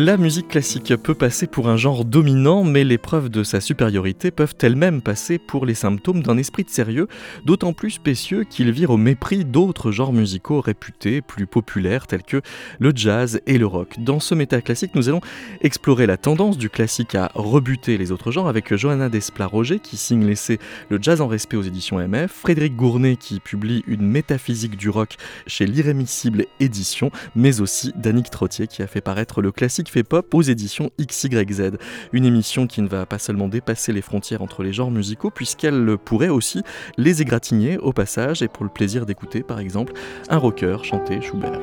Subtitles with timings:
[0.00, 4.30] La musique classique peut passer pour un genre dominant, mais les preuves de sa supériorité
[4.30, 7.08] peuvent elles-mêmes passer pour les symptômes d'un esprit de sérieux,
[7.44, 12.42] d'autant plus spécieux qu'il vire au mépris d'autres genres musicaux réputés plus populaires tels que
[12.78, 13.96] le jazz et le rock.
[13.98, 15.20] Dans ce métaclassique, nous allons
[15.62, 20.24] explorer la tendance du classique à rebuter les autres genres avec Johanna Desplat-Roger qui signe
[20.24, 24.90] l'essai Le jazz en respect aux éditions MF, Frédéric Gournet qui publie une métaphysique du
[24.90, 25.16] rock
[25.48, 30.32] chez l'Irrémissible Édition, mais aussi Danick Trottier qui a fait paraître le classique fait pop
[30.34, 31.72] aux éditions XYZ.
[32.12, 35.96] Une émission qui ne va pas seulement dépasser les frontières entre les genres musicaux, puisqu'elle
[36.04, 36.62] pourrait aussi
[36.96, 39.92] les égratigner au passage et pour le plaisir d'écouter par exemple
[40.28, 41.60] un rocker chanter Schubert.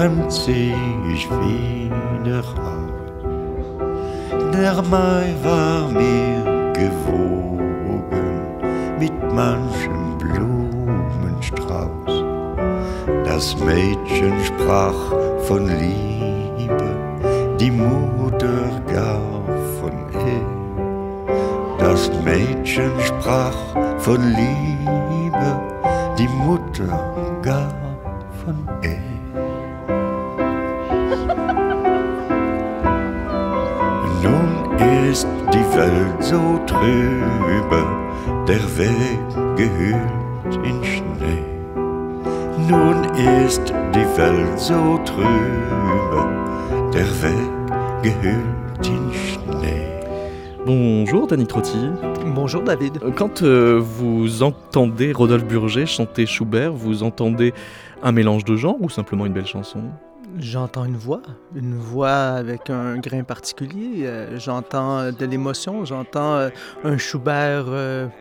[0.00, 0.74] Fremd seh
[1.12, 3.20] ich wieder raus.
[4.54, 8.02] Der Mai war mir gewogen
[8.98, 12.14] mit manchem Blumenstrauß.
[13.26, 15.00] Das Mädchen sprach
[15.46, 16.90] von Liebe,
[17.60, 19.20] die Mutter gar
[19.80, 20.46] von Ehe.
[21.78, 23.58] Das Mädchen sprach
[23.98, 25.60] von Liebe,
[26.18, 26.88] die Mutter
[27.42, 27.74] gar
[28.42, 29.09] von Ehe.
[35.10, 37.82] Ist die Welt so trübe,
[38.46, 39.18] der Weg
[39.56, 41.44] gehüllt in Schnee.
[42.68, 43.04] Nun
[43.44, 46.22] ist die Welt so trübe,
[46.92, 49.90] der Weg gehüllt in Schnee.
[50.64, 51.90] Bonjour Danny Trotti.
[52.34, 53.00] Bonjour David.
[53.16, 57.52] Quand euh, vous entendez Rodolphe Burger chanter Schubert, vous entendez
[58.02, 59.90] un mélange de genres ou simplement une belle chanson?
[60.38, 61.22] J'entends une voix,
[61.56, 64.06] une voix avec un grain particulier.
[64.06, 66.50] Euh, j'entends euh, de l'émotion, j'entends euh,
[66.84, 67.66] un Schubert,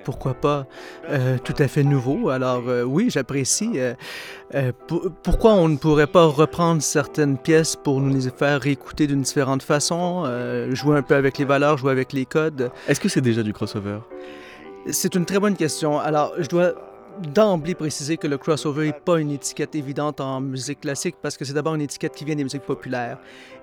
[0.04, 0.66] pourquoi pas,
[1.44, 2.30] tout à fait nouveau.
[2.30, 3.80] Alors oui, j'apprécie.
[5.24, 9.64] pourquoi on ne pourrait pas reprendre certaines pièces pour nous les faire réécouter d'une différente
[9.64, 10.26] façon,
[10.72, 12.72] jouer un peu avec les valeurs, jouer avec les codes?
[12.88, 14.00] Est-ce que c'est déjà du crossover?
[14.90, 16.00] C'est une très bonne question.
[16.00, 16.74] Alors, je dois
[17.20, 21.46] d'emblée préciser que le crossover n'est pas une étiquette évidente en musique classique parce que
[21.46, 23.20] c'est d'abord une étiquette qui vient des musiques populaires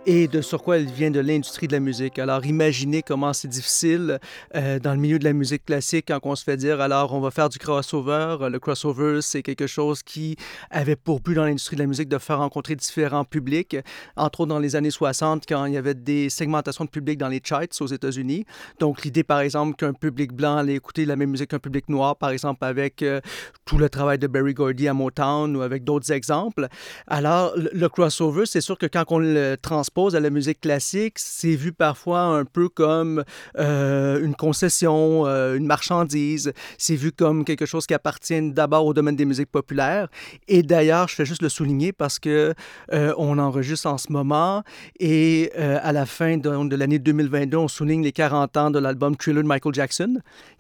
[0.07, 2.21] et de sur quoi elle vient de l'industrie de la musique.
[2.21, 4.21] Alors imaginez comment c'est difficile
[4.55, 7.21] euh, dans le milieu de la musique classique quand on se fait dire alors on
[7.21, 8.37] va faire du crossover.
[8.49, 10.37] Le crossover, c'est quelque chose qui
[10.71, 13.77] avait pour but dans l'industrie de la musique de faire rencontrer différents publics,
[14.17, 17.29] entre autres dans les années 60 quand il y avait des segmentations de public dans
[17.29, 18.45] les charts aux États-Unis.
[18.79, 22.15] Donc l'idée par exemple qu'un public blanc allait écouter la même musique qu'un public noir,
[22.15, 23.21] par exemple avec euh,
[23.65, 26.69] tout le travail de Barry Gordy à Motown ou avec d'autres exemples.
[27.09, 31.57] Alors le crossover, c'est sûr que quand on le transporte à la musique classique, c'est
[31.57, 33.25] vu parfois un peu comme
[33.59, 36.53] euh, une concession, euh, une marchandise.
[36.77, 40.09] C'est vu comme quelque chose qui appartient d'abord au domaine des musiques populaires.
[40.49, 42.53] Et d'ailleurs, je fais juste le souligner parce que
[42.93, 44.63] euh, on enregistre en ce moment
[45.01, 49.17] et à la fin de, de l'année 2022, on souligne les 40 ans de l'album
[49.17, 50.19] Thriller de Michael Jackson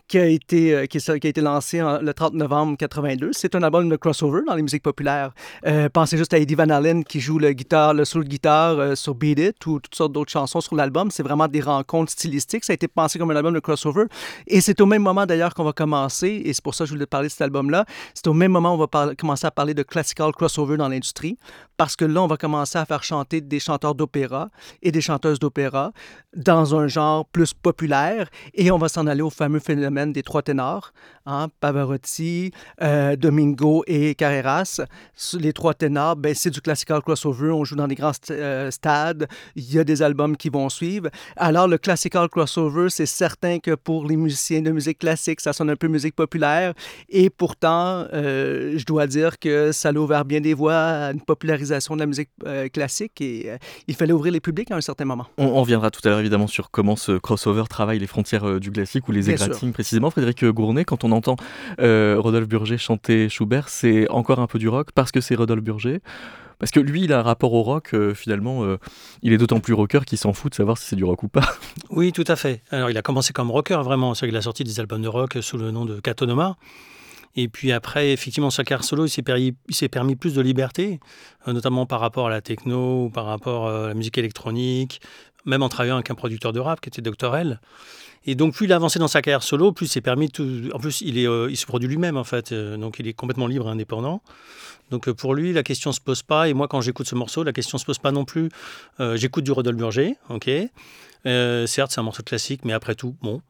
[0.09, 3.31] qui a été, euh, qui, a été lancé le 30 novembre 82.
[3.33, 5.33] C'est un album de crossover dans les musiques populaires.
[5.67, 8.79] Euh, pensez juste à Eddie Van Halen qui joue le, guitare, le solo de guitare
[8.79, 11.11] euh, sur Beat It ou toutes sortes d'autres chansons sur l'album.
[11.11, 12.65] C'est vraiment des rencontres stylistiques.
[12.65, 14.05] Ça a été pensé comme un album de crossover.
[14.47, 16.95] Et c'est au même moment d'ailleurs qu'on va commencer, et c'est pour ça que je
[16.95, 17.85] voulais parler de cet album-là,
[18.15, 21.37] c'est au même moment où on va commencer à parler de classical crossover dans l'industrie,
[21.77, 24.51] parce que là, on va commencer à faire chanter des chanteurs d'opéra
[24.83, 25.93] et des chanteuses d'opéra
[26.35, 30.43] dans un genre plus populaire, et on va s'en aller au fameux phénomène des trois
[30.43, 30.93] ténors,
[31.25, 32.53] hein, Pavarotti,
[32.83, 34.83] euh, Domingo et Carreras.
[35.39, 39.27] Les trois ténors, ben, c'est du classical crossover, on joue dans des grands euh, stades,
[39.55, 41.09] il y a des albums qui vont suivre.
[41.37, 45.71] Alors, le classical crossover, c'est certain que pour les musiciens de musique classique, ça sonne
[45.71, 46.75] un peu musique populaire,
[47.09, 51.23] et pourtant, euh, je dois dire que ça a ouvert bien des voies à une
[51.23, 52.31] popularisation de la musique
[52.73, 53.51] classique, et
[53.87, 55.27] il fallait ouvrir les publics à un certain moment.
[55.39, 59.09] On, reviendra tout à l'heure évidemment sur comment ce crossover travaille les frontières du classique
[59.09, 61.37] ou les égratignent précisément, Frédéric Gournet, quand on entend
[61.79, 65.63] euh, Rodolphe Burger chanter Schubert, c'est encore un peu du rock parce que c'est Rodolphe
[65.63, 66.01] Burger
[66.59, 68.79] parce que lui, il a un rapport au rock, euh, finalement, euh,
[69.23, 71.29] il est d'autant plus rocker qu'il s'en fout de savoir si c'est du rock ou
[71.29, 71.47] pas.
[71.91, 72.63] Oui, tout à fait.
[72.71, 74.15] Alors, il a commencé comme rocker, vraiment.
[74.15, 76.57] C'est qu'il a sorti des albums de rock sous le nom de Catonoma.
[77.37, 79.55] Et puis après, effectivement, sa carrière solo, il s'est permis,
[79.93, 80.99] permis, plus de liberté,
[81.47, 85.01] notamment par rapport à la techno, par rapport à la musique électronique,
[85.47, 87.35] même en travaillant avec un producteur de rap qui était Dr.
[87.35, 87.61] L.
[88.29, 90.29] Et donc, plus il a avancé dans sa carrière solo, plus c'est permis.
[90.31, 90.69] Tout...
[90.75, 92.51] En plus, il, est, euh, se produit lui-même, en fait.
[92.51, 94.21] Euh, donc, il est complètement libre et indépendant.
[94.91, 96.49] Donc, euh, pour lui, la question se pose pas.
[96.49, 98.51] Et moi, quand j'écoute ce morceau, la question se pose pas non plus.
[99.15, 100.51] J'écoute du Rodolphe Burger, ok
[101.27, 103.43] euh, certes, c'est un morceau classique, mais après tout, bon,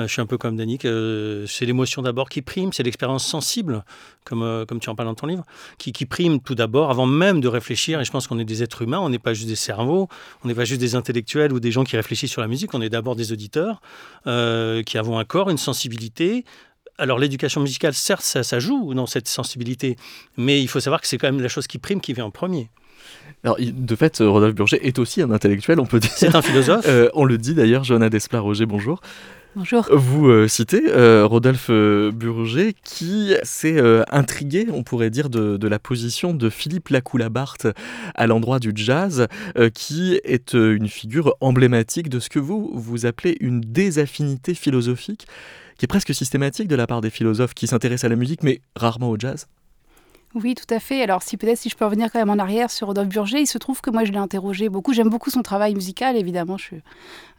[0.00, 0.84] euh, je suis un peu comme Danick.
[0.84, 3.84] Euh, c'est l'émotion d'abord qui prime, c'est l'expérience sensible,
[4.24, 5.44] comme, comme tu en parles dans ton livre,
[5.78, 8.00] qui, prime tout d'abord, avant même de réfléchir.
[8.00, 10.08] Et je pense qu'on est des êtres humains, on n'est pas juste des cerveaux,
[10.44, 12.80] on n'est pas juste des intellectuels ou des gens qui réfléchissent sur la musique, on
[12.80, 13.80] est d'abord des auditeurs
[14.24, 16.44] qui avons un corps, une sensibilité,
[16.98, 19.96] alors l'éducation musicale, certes, ça, ça, joue dans cette sensibilité,
[20.36, 22.30] mais il faut savoir que c'est quand même la chose qui prime qui vient en
[22.30, 22.70] premier.
[23.44, 26.10] Alors, de fait, euh, Rodolphe Burger est aussi un intellectuel, on peut dire.
[26.14, 26.86] C'est un philosophe.
[26.88, 29.00] Euh, on le dit d'ailleurs, Johanna Desplat-Roger, bonjour.
[29.56, 29.86] Bonjour.
[29.90, 30.82] Vous euh, citez
[31.22, 37.66] Rodolphe Burger qui s'est intrigué, on pourrait dire, de, la position de Philippe Lacoula-Barthes
[38.14, 39.26] à l'endroit du jazz,
[39.74, 45.26] qui est une figure emblématique de ce que vous, vous appelez une désaffinité philosophique,
[45.76, 48.60] qui est presque systématique de la part des philosophes qui s'intéressent à la musique, mais
[48.76, 49.46] rarement au jazz.
[50.34, 51.02] Oui, tout à fait.
[51.02, 53.46] Alors, si peut-être si je peux revenir quand même en arrière sur Rodolphe Burger, il
[53.46, 54.92] se trouve que moi je l'ai interrogé beaucoup.
[54.92, 56.56] J'aime beaucoup son travail musical, évidemment.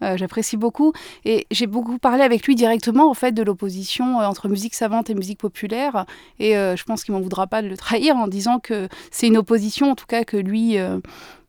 [0.02, 0.94] Euh, j'apprécie beaucoup
[1.24, 5.10] et j'ai beaucoup parlé avec lui directement en fait de l'opposition euh, entre musique savante
[5.12, 6.06] et musique populaire.
[6.40, 9.28] Et euh, je pense qu'il m'en voudra pas de le trahir en disant que c'est
[9.28, 10.78] une opposition, en tout cas que lui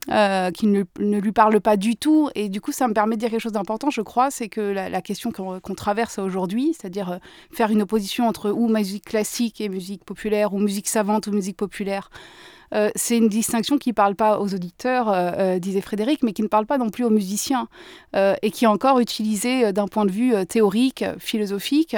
[0.06, 2.30] qui ne, lui parle pas du tout.
[2.34, 4.60] Et du coup, ça me permet de dire quelque chose d'important, je crois, c'est que
[4.60, 7.18] la, question qu'on traverse aujourd'hui, c'est-à-dire euh,
[7.52, 11.56] faire une opposition entre ou musique classique et musique populaire, ou musique savante ou musique
[11.56, 12.10] populaire,
[12.74, 16.48] euh, c'est une distinction qui ne parle pas aux auditeurs, disait Frédéric, mais qui ne
[16.48, 17.68] parle pas non plus aux musiciens,
[18.14, 21.96] et qui est encore utilisée d'un point de vue théorique, philosophique,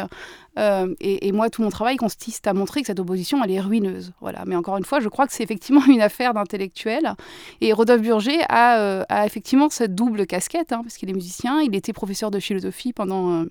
[0.58, 4.12] euh, et, moi, tout mon travail consiste à montrer que cette opposition, elle est ruineuse.
[4.20, 4.44] Voilà.
[4.46, 7.14] Mais encore une fois, je crois que c'est effectivement une affaire d'intellectuels.
[7.60, 11.74] Et Rodolphe Burger a, euh, effectivement cette double casquette, hein, parce qu'il est musicien, il
[11.74, 13.44] était professeur de philosophie pendant euh,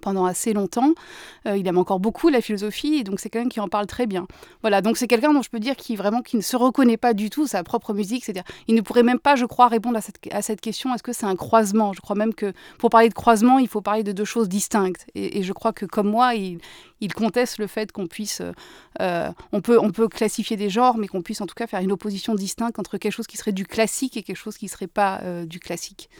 [0.00, 0.92] pendant assez longtemps.
[1.46, 4.06] Euh, il aime encore beaucoup la philosophie et donc c'est quelqu'un qui en parle très
[4.06, 4.26] bien.
[4.62, 7.14] Voilà, donc c'est quelqu'un dont je peux dire qui vraiment qui ne se reconnaît pas
[7.14, 10.00] du tout sa propre musique, c'est-à-dire il ne pourrait même pas, je crois, répondre à
[10.00, 10.94] cette, à cette question.
[10.94, 11.92] Est-ce que c'est un croisement?
[11.92, 15.06] Je crois même que pour parler de croisement, il faut parler de deux choses distinctes.
[15.14, 16.58] Et, je crois que comme moi, il,
[17.00, 18.42] il conteste le fait qu'on puisse,
[19.00, 21.80] euh, on peut, on peut classifier des genres, mais qu'on puisse en tout cas faire
[21.80, 24.70] une opposition distincte entre quelque chose qui serait du classique et quelque chose qui ne
[24.70, 26.10] serait pas euh, du classique.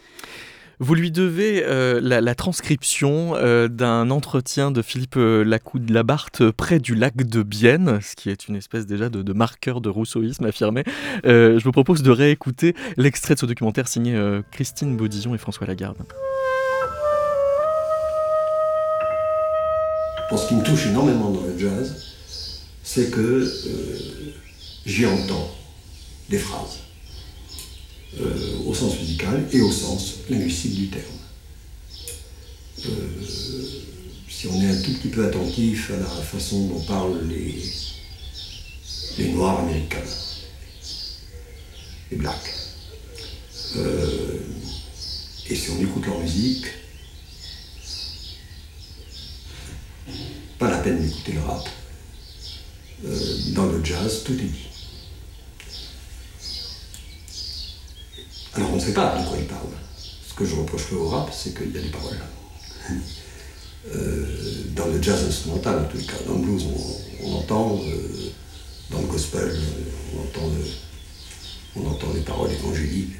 [0.81, 6.95] Vous lui devez euh, la, transcription euh, d'un entretien de Philippe euh, Lacoud-Labarthe près du
[6.95, 10.85] lac de Bienne, ce qui est une espèce déjà de, marqueur de rousseauisme affirmé.
[11.25, 14.17] je vous propose de réécouter l'extrait de ce documentaire signé
[14.51, 15.97] Christine Baudillon et François Lagarde.
[20.31, 22.15] ce qui me touche énormément dans le jazz,
[22.83, 23.45] c'est que
[24.85, 25.51] j'y entends
[26.29, 26.88] des phrases
[28.65, 31.05] au sens musical et au sens linguistique du terme.
[32.85, 32.89] Euh,
[34.29, 37.61] si on est un tout petit peu attentif à la façon dont parlent les,
[39.17, 39.97] les Noirs américains,
[42.11, 42.53] les Blacks,
[43.75, 44.39] euh,
[45.49, 46.65] et si on écoute leur musique,
[50.57, 51.69] pas la peine d'écouter le rap.
[53.53, 54.68] dans le jazz, tout est dit.
[58.55, 59.67] Alors on ne sait pas de quoi il parle.
[59.97, 62.17] Ce que je reprocherais au rap, c'est qu'il y a des paroles.
[63.95, 64.25] Euh,
[64.75, 66.65] dans le jazz instrumental, en tout cas, dans le blues,
[67.23, 68.29] on, entend, euh,
[68.91, 69.57] dans le gospel,
[70.13, 70.51] on entend,
[71.75, 73.13] on entend des paroles évangéliques.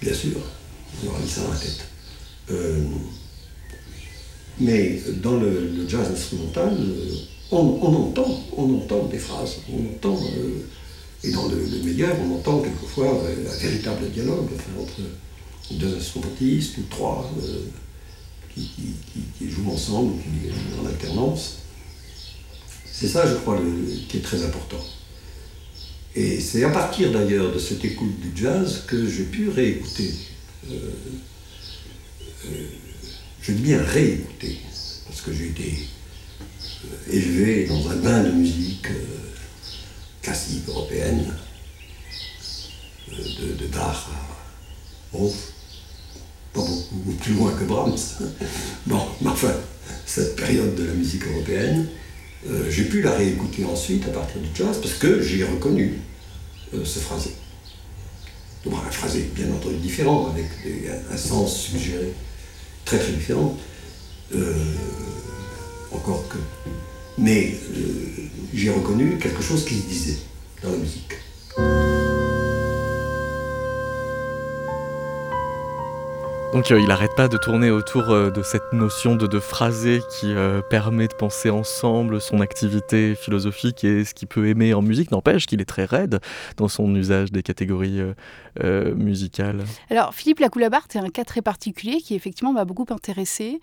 [0.00, 0.38] bien sûr,
[1.02, 1.84] on aura mis ça dans la tête.
[2.50, 2.84] Euh,
[4.58, 6.76] mais dans le, jazz instrumental,
[7.50, 10.18] on, entend, on entend des phrases, on entend
[11.24, 14.48] et dans le, meilleur, on entend quelquefois euh, un véritable dialogue
[14.80, 15.00] entre
[15.70, 17.64] deux instrumentistes ou trois euh,
[18.54, 21.58] qui, jouent ensemble, qui, en alternance.
[22.90, 23.58] C'est ça, je crois,
[24.08, 24.82] qui est très important.
[26.14, 30.14] Et c'est à partir d'ailleurs de cette écoute du jazz que j'ai pu réécouter.
[30.70, 30.90] Euh,
[33.42, 34.58] je dis bien réécouter,
[35.06, 35.74] parce que j'ai été
[37.10, 38.86] élevé dans un bain de musique
[40.68, 41.34] européenne,
[43.12, 44.08] euh, de, de Bach
[46.52, 47.96] pas beaucoup plus loin que Brahms.
[48.86, 49.52] Bon, mais enfin,
[50.04, 51.86] cette période de la musique européenne,
[52.48, 55.98] euh, j'ai pu la réécouter ensuite à partir du jazz parce que j'ai reconnu
[56.74, 57.30] euh, ce phrasé.
[58.66, 60.46] Un phrasé bien entendu différent, avec
[61.12, 62.12] un sens suggéré
[62.84, 63.56] très très différent.
[65.92, 66.38] encore que
[67.18, 67.54] mais
[68.52, 70.18] j'ai reconnu quelque chose qui se disait
[70.62, 71.12] dans la musique.
[76.52, 80.32] Donc il n'arrête pas de tourner autour de cette notion de, de phrasé qui
[80.70, 85.10] permet de penser ensemble son activité philosophique et ce qu'il peut aimer en musique.
[85.10, 86.18] N'empêche qu'il est très raide
[86.56, 88.00] dans son usage des catégories
[88.64, 89.64] musicales.
[89.90, 93.60] Alors Philippe Lacoulabart est un cas très particulier qui effectivement m'a beaucoup intéressé.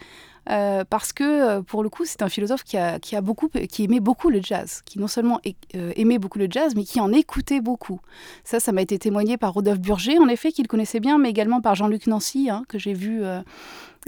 [0.50, 3.50] Euh, parce que euh, pour le coup, c'est un philosophe qui, a, qui, a beaucoup,
[3.50, 5.40] qui aimait beaucoup le jazz, qui non seulement
[5.76, 8.02] euh, aimait beaucoup le jazz, mais qui en écoutait beaucoup.
[8.44, 11.62] Ça, ça m'a été témoigné par Rodolphe Burger, en effet, qu'il connaissait bien, mais également
[11.62, 13.24] par Jean-Luc Nancy, hein, que j'ai vu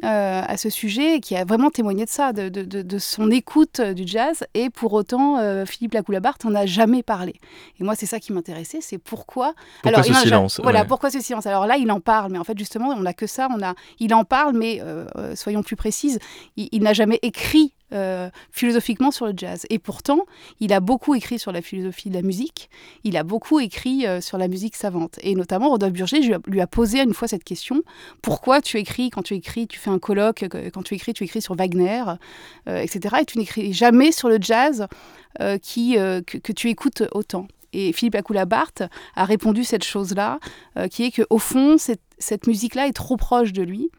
[0.03, 3.93] à ce sujet, qui a vraiment témoigné de ça, de, de, de son écoute euh,
[3.93, 4.43] du jazz.
[4.53, 7.35] Et pour autant, euh, Philippe Lacoulabart n'en a jamais parlé.
[7.79, 9.53] Et moi, c'est ça qui m'intéressait, c'est pourquoi.
[9.81, 11.45] Pourquoi ce silence Voilà, pourquoi ce silence?
[11.45, 13.47] Alors là, il en parle, mais en fait, justement, on n'a que ça.
[13.55, 14.81] On a, il en parle, mais
[15.35, 16.19] soyons plus précises,
[16.57, 19.67] il n'a jamais écrit euh, philosophiquement sur le jazz.
[19.69, 20.25] Et pourtant,
[20.59, 22.71] il a beaucoup écrit sur la philosophie de la musique,
[23.03, 25.19] il a beaucoup écrit euh, sur la musique savante.
[25.21, 27.83] Et notamment, Rodolphe Burger lui a, posé une fois cette question,
[28.23, 31.43] pourquoi tu écris, quand tu écris, tu fais un colloque, quand tu écris, tu écris
[31.43, 32.03] sur Wagner,
[32.67, 33.17] euh, etc.
[33.21, 34.87] Et tu n'écris jamais sur le jazz
[35.61, 37.47] qui, que, tu écoutes autant.
[37.71, 38.83] Et Philippe Acoula-Barthes
[39.15, 40.39] a répondu cette chose-là,
[40.89, 43.91] qui est qu'au fond, cette, cette musique-là est trop proche de lui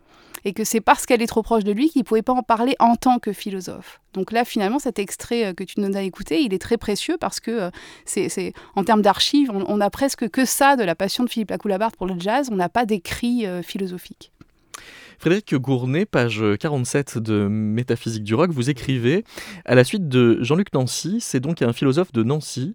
[0.45, 2.43] et que c'est parce qu'elle est trop proche de lui qu'il ne pouvait pas en
[2.43, 4.01] parler en tant que philosophe.
[4.13, 7.17] Donc là, finalement, cet extrait euh, que tu nous as écouté, il est très précieux
[7.19, 7.71] parce que euh,
[8.05, 11.93] c'est, en termes d'archives, on, n'a presque que ça de la passion de Philippe Lacoulabart
[11.93, 14.33] pour le jazz, on n'a pas d'écrit euh, philosophique.
[15.19, 19.25] Frédéric Gournet, page 47 de Métaphysique du rock, vous écrivez
[19.65, 22.75] À la suite de Jean-Luc Nancy, c'est donc un philosophe de Nancy,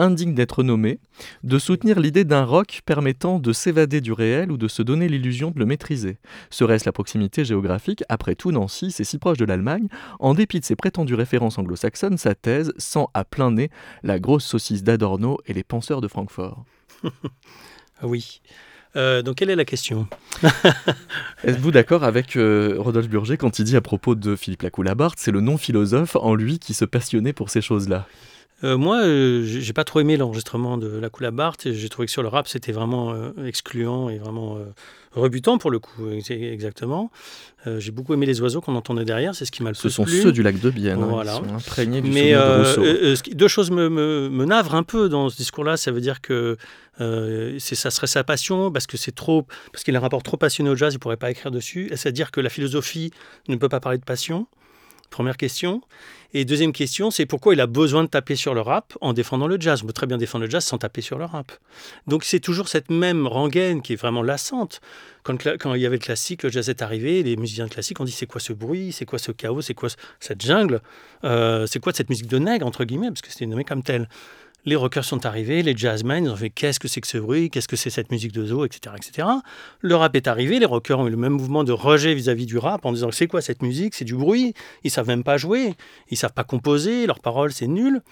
[0.00, 0.98] indigne d'être nommé,
[1.44, 5.50] de soutenir l'idée d'un rock permettant de s'évader du réel ou de se donner l'illusion
[5.50, 6.18] de le maîtriser.
[6.50, 8.02] Serait-ce la proximité géographique?
[8.08, 9.88] Après tout, Nancy, c'est si proche de l'Allemagne.
[10.18, 13.70] En dépit de ses prétendues références anglo-saxonnes, sa thèse sent à plein nez
[14.02, 16.64] la grosse saucisse d'Adorno et les penseurs de Francfort.
[18.02, 18.40] oui.
[18.96, 20.08] Euh, donc, quelle est la question?
[21.44, 25.30] Êtes-vous d'accord avec euh, Rodolphe Burger quand il dit à propos de Philippe Lacoue-Labarthe, c'est
[25.30, 28.06] le non-philosophe en lui qui se passionnait pour ces choses-là?
[28.62, 31.30] Euh, moi, euh, j'ai pas trop aimé l'enregistrement de La Coula
[31.64, 34.58] et J'ai trouvé que sur le rap, c'était vraiment euh, excluant et vraiment
[35.12, 37.10] rebutant pour le coup, exactement.
[37.66, 39.90] j'ai beaucoup aimé les oiseaux qu'on entendait derrière, c'est ce qui m'a le plus plu.
[39.90, 41.34] Ce sont ceux du lac de Bienne, hein, voilà.
[41.34, 45.36] sont imprégnés du Mais de deux choses me, me, me, navrent un peu dans ce
[45.36, 45.76] discours-là.
[45.76, 46.56] Ça veut dire que
[46.98, 50.70] ça serait sa passion, parce que c'est trop, parce qu'il a un rapport trop passionné
[50.70, 51.90] au jazz, il pourrait pas écrire dessus.
[51.96, 53.10] C'est-à-dire que la philosophie
[53.48, 54.46] ne peut pas parler de passion.
[55.10, 55.82] Première question.
[56.32, 59.48] Et deuxième question, c'est pourquoi il a besoin de taper sur le rap en défendant
[59.48, 59.82] le jazz?
[59.82, 61.50] On peut très bien défendre le jazz sans taper sur le rap.
[62.06, 64.80] Donc c'est toujours cette même rengaine qui est vraiment lassante.
[65.24, 68.04] Quand, quand, il y avait le classique, le jazz est arrivé, les musiciens classiques ont
[68.04, 69.88] dit c'est quoi ce bruit, c'est quoi ce chaos, c'est quoi
[70.20, 70.80] cette jungle,
[71.24, 74.08] euh, c'est quoi cette musique de nègre, entre guillemets, parce que c'était nommé comme tel
[74.64, 77.50] les rockers sont arrivés, les jazzmen, ils ont fait qu'est-ce que c'est que ce bruit,
[77.50, 79.28] qu'est-ce que c'est cette musique de zoo, etc., etc.
[79.80, 82.58] Le rap est arrivé, les rockers ont eu le même mouvement de rejet vis-à-vis du
[82.58, 85.74] rap en disant c'est quoi cette musique, c'est du bruit, ils savent même pas jouer,
[86.10, 88.02] ils savent pas composer, leurs paroles c'est nul.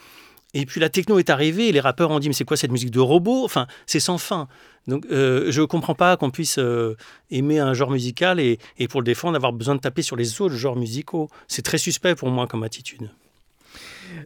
[0.55, 2.91] Et puis la techno est arrivée les rappeurs ont dit mais c'est quoi cette musique
[2.91, 3.45] de robot?
[3.45, 4.49] Enfin, c'est sans fin.
[4.87, 6.97] Donc euh, je ne comprends pas qu'on puisse euh,
[7.31, 10.41] aimer un genre musical et, et pour le défendre avoir besoin de taper sur les
[10.41, 11.29] autres genres musicaux.
[11.49, 13.11] C'est très suspect pour moi comme attitude.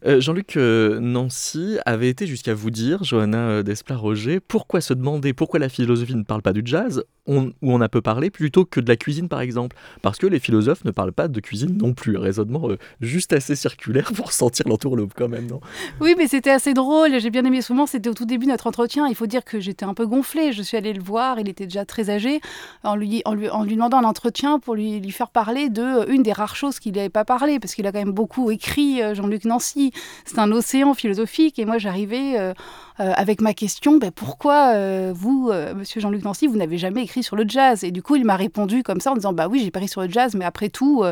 [0.07, 5.33] Euh, Jean-Luc euh, Nancy avait été jusqu'à vous dire, Johanna euh, Desplat-Roger, pourquoi se demander
[5.33, 8.81] pourquoi la philosophie ne parle pas du jazz, où on a peu parlé, plutôt que
[8.81, 9.77] de la cuisine par exemple?
[10.03, 12.17] Parce que les philosophes ne parlent pas de cuisine non plus.
[12.17, 12.69] Raisonnement
[13.01, 15.61] juste assez circulaire pour sentir l'entourloupe quand même, non?
[16.01, 17.21] Oui, mais c'était assez drôle.
[17.21, 17.87] J'ai bien aimé ce moment.
[17.87, 19.07] C'était au tout début de notre entretien.
[19.09, 20.53] Il faut dire que j'étais un peu gonflée.
[20.53, 21.39] Je suis allée le voir.
[21.39, 22.41] Il était déjà très âgé.
[22.83, 26.81] En lui, demandant un entretien pour lui, lui faire parler de une des rares choses
[26.81, 29.82] qu'il n'avait pas parlé, parce qu'il a quand même beaucoup écrit, Jean-Luc Nancy
[30.25, 31.59] c'est un océan philosophique.
[31.59, 32.53] Et moi, j'arrivais euh,
[33.01, 37.23] euh, avec ma question ben, pourquoi euh, vous, monsieur Jean-Luc Nancy, vous n'avez jamais écrit
[37.23, 37.85] sur le jazz?
[37.85, 39.89] Et du coup, il m'a répondu comme ça en disant bah oui, j'ai pas écrit
[39.89, 41.05] sur le jazz, mais après tout,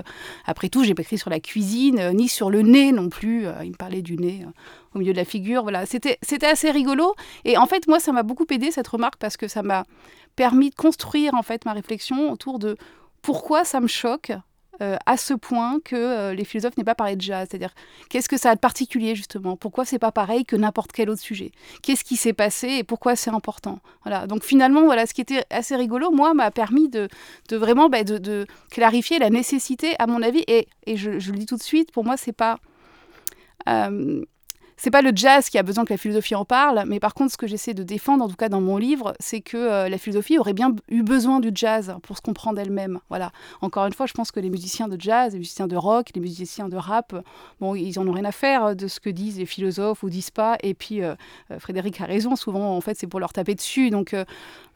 [0.46, 3.46] après tout, j'ai pas écrit sur la cuisine, ni sur le nez non plus.
[3.62, 4.44] il me parlait du nez
[4.94, 5.62] au milieu de la figure.
[5.62, 7.14] Voilà, c'était assez rigolo.
[7.44, 9.84] Et en fait, moi, ça m'a beaucoup aidé cette remarque parce que ça m'a
[10.36, 12.76] permis de construire en fait ma réflexion autour de
[13.22, 14.32] pourquoi ça me choque
[14.82, 17.48] euh, à ce point que euh, les philosophes n'aient pas parlé de jazz.
[17.50, 17.74] C'est-à-dire,
[18.08, 19.56] qu'est-ce que ça a de particulier, justement?
[19.56, 21.52] Pourquoi c'est pas pareil que n'importe quel autre sujet?
[21.82, 23.80] Qu'est-ce qui s'est passé et pourquoi c'est important?
[24.04, 24.26] Voilà.
[24.26, 27.08] Donc, finalement, voilà, ce qui était assez rigolo, moi, m'a permis de,
[27.50, 27.98] vraiment bah,
[28.70, 32.04] clarifier la nécessité, à mon avis, et, et je, le dis tout de suite, pour
[32.04, 32.58] moi, c'est pas.
[33.68, 34.24] Euh,
[34.82, 37.32] c'est pas le jazz qui a besoin que la philosophie en parle, mais par contre,
[37.32, 39.98] ce que j'essaie de défendre, en tout cas dans mon livre, c'est que euh, la
[39.98, 42.98] philosophie aurait bien eu besoin du jazz pour se comprendre elle-même.
[43.10, 43.30] Voilà.
[43.60, 46.20] Encore une fois, je pense que les musiciens de jazz, les musiciens de rock, les
[46.22, 47.14] musiciens de rap,
[47.60, 50.30] bon, ils en ont rien à faire de ce que disent les philosophes ou disent
[50.30, 50.56] pas.
[50.62, 51.14] Et puis, euh,
[51.50, 52.34] euh, Frédéric a raison.
[52.34, 53.90] Souvent, en fait, c'est pour leur taper dessus.
[53.90, 54.16] Donc,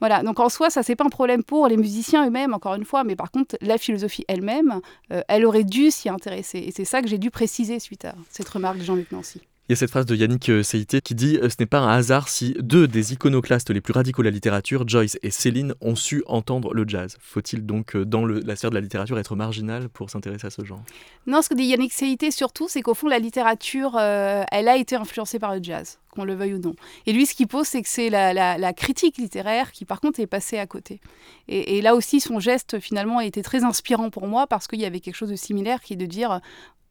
[0.01, 0.21] voilà.
[0.21, 3.03] Donc, en soi, ça c'est pas un problème pour les musiciens eux-mêmes, encore une fois.
[3.03, 6.59] Mais par contre, la philosophie elle-même, elle aurait dû s'y intéresser.
[6.59, 9.41] Et c'est ça que j'ai dû préciser suite à cette remarque de Jean-Luc Nancy.
[9.67, 11.79] Il y a cette phrase de Yannick euh, Seité qui dit euh, Ce n'est pas
[11.79, 15.73] un hasard si deux des iconoclastes les plus radicaux de la littérature, Joyce et Céline,
[15.81, 17.17] ont su entendre le jazz.
[17.19, 20.63] Faut-il donc, euh, dans la sphère de la littérature, être marginal pour s'intéresser à ce
[20.63, 20.83] genre?
[21.25, 24.97] Non, ce que dit Yannick Seité surtout, c'est qu'au fond, la littérature, elle a été
[24.97, 26.75] influencée par le jazz, qu'on le veuille ou non.
[27.07, 30.27] Et lui, ce qu'il pose, c'est que c'est la, critique littéraire qui, par contre, est
[30.27, 31.01] passée à côté.
[31.47, 34.79] Et, et là aussi, son geste, finalement, a été très inspirant pour moi parce qu'il
[34.79, 36.39] y avait quelque chose de similaire qui est de dire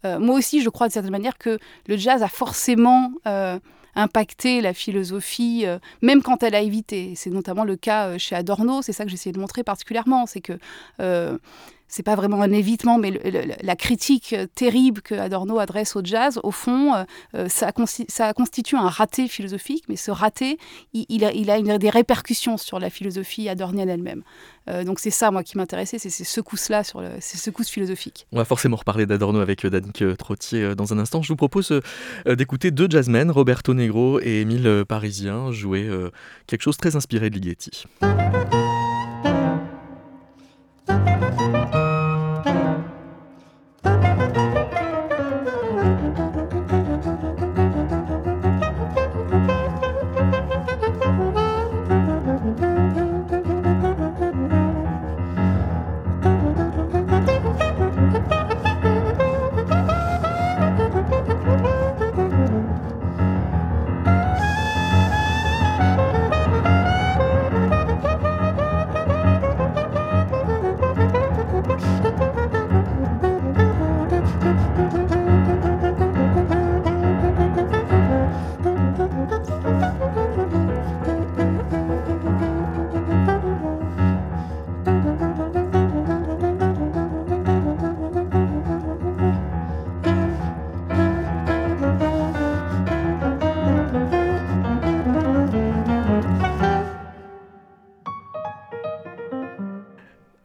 [0.05, 3.59] euh, moi aussi, je crois de certaine manière que le jazz a forcément euh,
[3.95, 7.15] impacté la philosophie, euh, même quand elle a évité.
[7.17, 10.59] C'est notamment le cas chez Adorno, c'est ça que j'essaie de montrer particulièrement, c'est que
[11.89, 13.13] c'est pas vraiment un évitement, mais
[13.63, 17.05] la critique terrible que Adorno adresse au jazz, au fond,
[17.49, 17.73] ça,
[18.33, 20.59] constitue un raté philosophique, mais ce raté,
[20.93, 24.23] il, a, des répercussions sur la philosophie adornienne elle-même.
[24.69, 26.83] Euh, donc c'est ça, moi, qui m'intéressait, c'est ces secousses-là,
[27.21, 28.27] ces secousses philosophiques.
[28.33, 31.23] On va forcément reparler d'Adorno avec euh, Danick euh, Trottier dans un instant.
[31.23, 31.81] Je vous propose
[32.27, 35.91] d'écouter deux jazzmen, Roberto Negro et Émile Parisien, jouer
[36.47, 37.85] quelque chose très inspiré de Ligeti.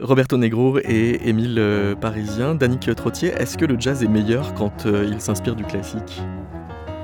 [0.09, 2.55] Roberto Negro et Émile euh, Parisien.
[2.55, 6.23] Danick Trottier, est-ce que le jazz est meilleur quand euh, il s'inspire du classique?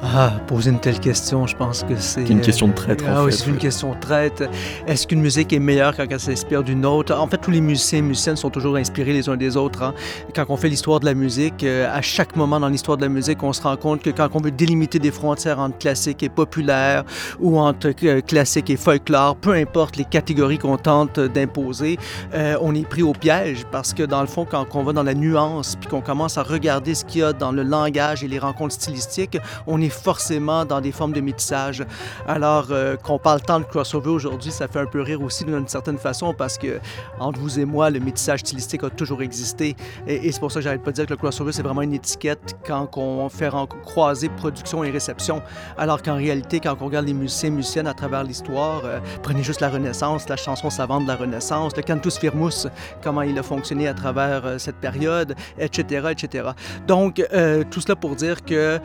[0.04, 2.30] Ah, poser une telle question, je pense que c'est.
[2.30, 4.44] une question de traître, ah, en oui, c'est une question de traître.
[4.88, 7.16] Est-ce qu'une musique est meilleure quand elle s'inspire d'une autre?
[7.16, 9.84] En fait, tous les musiciens et musiciennes sont toujours inspirés les uns des autres.
[9.84, 9.94] Hein.
[10.36, 13.10] Quand on fait l'histoire de la musique, euh, à chaque moment dans l'histoire de la
[13.10, 16.30] musique, on se rend compte que quand on veut délimiter des frontières entre classique et
[16.30, 17.04] populaire
[17.40, 21.98] ou entre euh, classique et folklore, peu importe les catégories qu'on tente d'imposer,
[22.34, 25.04] euh, on est pris au piège parce que dans le fond, quand on va dans
[25.04, 28.28] la nuance puis qu'on commence à regarder ce qu'il y a dans le langage et
[28.28, 31.84] les rencontres stylistiques, on est forcément dans des formes de métissage.
[32.28, 35.68] Alors euh, qu'on parle tant de crossover aujourd'hui, ça fait un peu rire aussi d'une
[35.68, 36.80] certaine façon parce que
[37.20, 39.76] entre vous et moi, le métissage stylistique a toujours existé.
[40.08, 41.94] Et, c'est pour ça que j'arrête pas de dire que le crossover, c'est vraiment une
[41.94, 43.50] étiquette quand on fait
[43.86, 45.42] croiser production et réception.
[45.78, 49.44] Alors qu'en réalité, quand on regarde les musiciens et musiciennes à travers l'histoire, euh, prenez
[49.44, 52.68] juste la Renaissance, la chanson savante de la Renaissance, le cantus firmus,
[53.02, 56.50] comment il a fonctionné à travers euh, cette période, etc., etc.
[56.88, 57.24] Donc,
[57.72, 58.80] tout cela pour dire que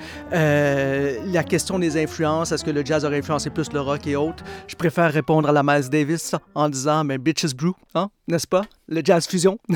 [0.90, 4.16] euh, la question des influences, est-ce que le jazz aurait influencé plus le rock et
[4.16, 4.42] autres?
[4.66, 8.11] Je préfère répondre à la Miles Davis en disant, mais Bitches Brew, hein?
[8.29, 8.62] n'est-ce pas?
[8.88, 9.59] Le jazz fusion.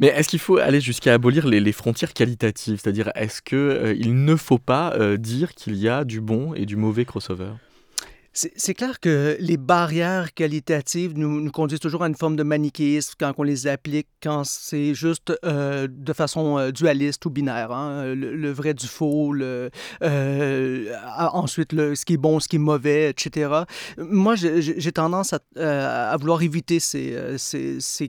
[0.00, 2.80] Mais est-ce qu'il faut aller jusqu'à abolir les, frontières qualitatives?
[2.82, 6.66] C'est-à-dire, est-ce qu'il euh, ne faut pas euh, dire qu'il y a du bon et
[6.66, 7.52] du mauvais crossover?
[8.34, 13.32] C'est clair que les barrières qualitatives nous, conduisent toujours à une forme de manichéisme quand
[13.38, 17.70] on les applique, quand c'est juste euh, de façon euh, dualiste ou binaire.
[17.70, 19.70] Hein, le, vrai du faux, euh,
[21.32, 23.50] ensuite le, ce qui est bon, ce qui est mauvais, etc.
[23.98, 27.16] Moi, j'ai tendance à, vouloir éviter ces,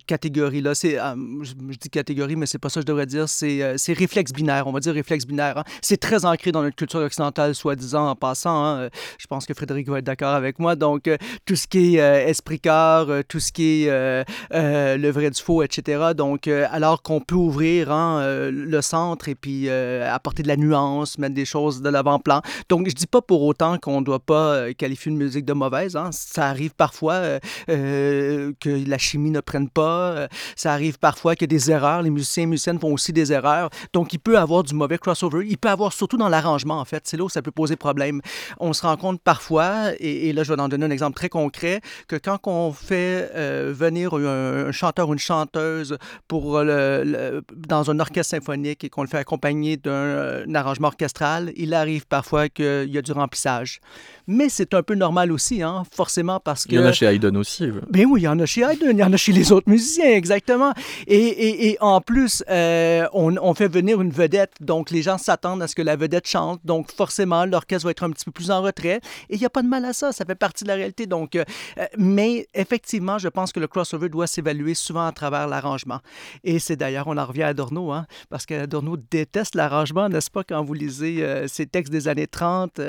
[0.08, 0.74] catégories-là.
[0.74, 3.30] Je, je, dis catégorie, mais c'est pas ça que je devrais dire.
[3.30, 5.60] C'est réflexe binaire, on va dire réflexe binaire.
[5.60, 5.64] Hein.
[5.84, 8.66] C'est très ancré dans notre culture occidentale, soi-disant, en passant.
[8.66, 8.90] Hein.
[9.20, 10.76] Je pense que Frédéric va être d'accord avec moi.
[10.76, 11.10] Donc,
[11.46, 16.14] tout ce qui est esprit cœur, tout ce qui est le vrai du faux, etc.
[16.16, 21.36] Donc, alors qu'on peut ouvrir hein, le centre et puis apporter de la nuance, mettre
[21.36, 22.42] des choses de l'avant-plan.
[22.70, 25.96] Donc, je dis pas pour autant qu'on ne doit pas qualifier une musique de mauvaise.
[25.96, 26.10] Hein.
[26.12, 30.28] Ça arrive parfois que la chimie ne prenne pas.
[30.56, 32.02] ça arrive parfois a des erreurs.
[32.02, 33.70] Les musiciens et musiciennes font aussi des erreurs.
[33.92, 35.46] Donc, il peut avoir du mauvais crossover.
[35.46, 37.04] Il peut avoir surtout dans l'arrangement, en fait.
[37.06, 38.22] C'est là où ça peut poser problème.
[38.60, 41.82] On se rend compte parfois, et, là, je vais en donner un exemple très concret,
[42.08, 48.00] que quand on fait euh, venir un, chanteur ou une chanteuse pour le, dans un
[48.00, 52.98] orchestre symphonique et qu'on le fait accompagner d'un arrangement orchestral, il arrive parfois qu'il y
[52.98, 53.80] a du remplissage.
[54.28, 56.74] Mais c'est un peu normal aussi, hein, forcément, parce que...
[56.74, 57.70] Il y en a chez Haydn aussi.
[57.90, 59.70] Bien oui, il y en a chez Haydn, il y en a chez les autres
[59.70, 60.74] musiciens, exactement.
[61.08, 65.62] Et, et, en plus, euh, on, on, fait venir une vedette, donc les gens s'attendent
[65.62, 68.52] à ce que la vedette chante, donc forcément, l'orchestre va être un petit peu plus
[68.52, 69.00] en retrait.
[69.30, 71.06] Et il n'y a pas de mal à ça, ça fait partie de la réalité.
[71.06, 71.44] Donc, euh,
[71.78, 76.00] euh, mais effectivement, je pense que le crossover doit s'évaluer souvent à travers l'arrangement.
[76.44, 80.44] Et c'est d'ailleurs, on en revient à Adorno, hein, parce qu'Adorno déteste l'arrangement, n'est-ce pas,
[80.44, 82.82] quand vous lisez ses textes des années 30,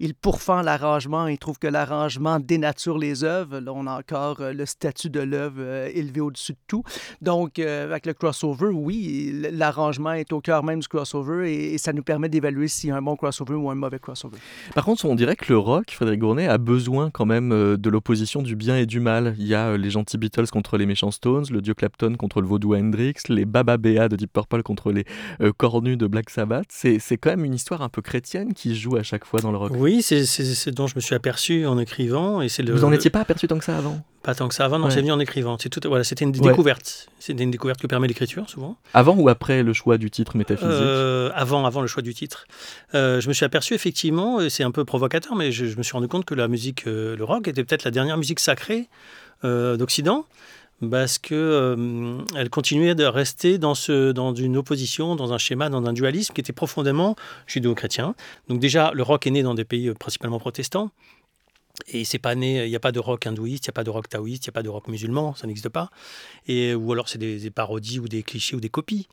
[0.00, 1.26] il pourfend la l'arrangement.
[1.26, 3.58] Il trouve que l'arrangement dénature les œuvres.
[3.58, 6.82] Là, on a encore euh, le statut de l'œuvre euh, élevé au-dessus de tout.
[7.20, 11.92] Donc, euh, avec le crossover, oui, l'arrangement est au cœur même du crossover et, ça
[11.92, 14.38] nous permet d'évaluer s'il y a un bon crossover ou un mauvais crossover.
[14.74, 18.42] Par contre, on dirait que le rock, Frédéric Gournet, a besoin quand même de l'opposition
[18.42, 19.34] du bien et du mal.
[19.38, 22.46] Il y a les gentils Beatles contre les méchants Stones, le dieu Clapton contre le
[22.46, 25.04] vaudou Hendrix, les Baba Bea de Deep Purple contre les
[25.56, 26.66] cornus de Black Sabbath.
[26.70, 29.58] C'est quand même une histoire un peu chrétienne qui joue à chaque fois dans le
[29.58, 29.72] rock.
[29.76, 32.42] Oui, c'est dont je me suis aperçu en écrivant.
[32.42, 34.02] Et c'est le, Vous n'en étiez pas aperçu tant que ça avant?
[34.22, 35.56] Pas tant que ça avant, non, c'est venu en écrivant.
[35.60, 37.08] C'est tout, voilà, c'était une découverte.
[37.18, 38.76] C'était une découverte que permet l'écriture, souvent.
[38.94, 42.46] Avant ou après le choix du titre métaphysique euh, Avant, avant le choix du titre.
[42.94, 46.08] Euh, je me suis aperçu effectivement, c'est un peu provocateur, mais je, me suis rendu
[46.08, 48.88] compte que la musique, euh, le rock, était peut-être la dernière musique sacrée
[49.42, 50.24] d'Occident
[50.90, 55.68] parce que euh, elle continuait de rester dans, ce, dans une opposition, dans un schéma,
[55.68, 58.14] dans un dualisme qui était profondément judéo-chrétien.
[58.48, 60.90] Donc déjà, le rock est né dans des pays principalement protestants.
[61.88, 63.84] Et c'est pas né, il n'y a pas de rock hindouiste, il n'y a pas
[63.84, 65.90] de rock taoïste, il n'y a pas de rock musulman, ça n'existe pas.
[66.46, 69.08] Et, ou alors c'est des, parodies ou des clichés ou des copies.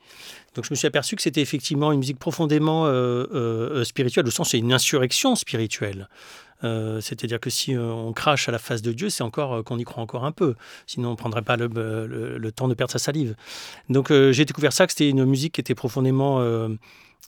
[0.54, 4.50] Donc je me suis aperçu que c'était effectivement une musique profondément euh, spirituelle, au sens
[4.50, 6.08] c'est une insurrection spirituelle.
[6.64, 9.62] Euh, c'est-à-dire que si euh, on crache à la face de Dieu, c'est encore euh,
[9.62, 10.54] qu'on y croit encore un peu.
[10.86, 13.34] Sinon, on ne prendrait pas le, temps de perdre sa salive.
[13.88, 16.40] Donc, j'ai découvert ça, que c'était une musique qui était profondément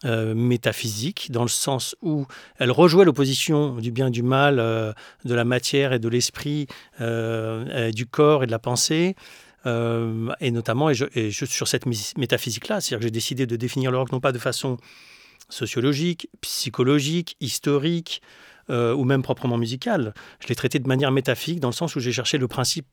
[0.04, 2.26] métaphysique, dans le sens où
[2.58, 6.66] elle rejouait l'opposition du bien et du mal, de la matière et de l'esprit,
[6.98, 9.14] du corps et de la pensée.
[9.64, 14.18] et notamment et je, sur cette métaphysique-là, c'est-à-dire que j'ai décidé de définir le non
[14.18, 14.76] pas de façon
[15.48, 18.22] sociologique, psychologique, historique,
[18.70, 20.14] euh, ou même proprement musical.
[20.40, 22.86] Je l'ai traité de manière métaphysique dans le sens où j'ai cherché le principe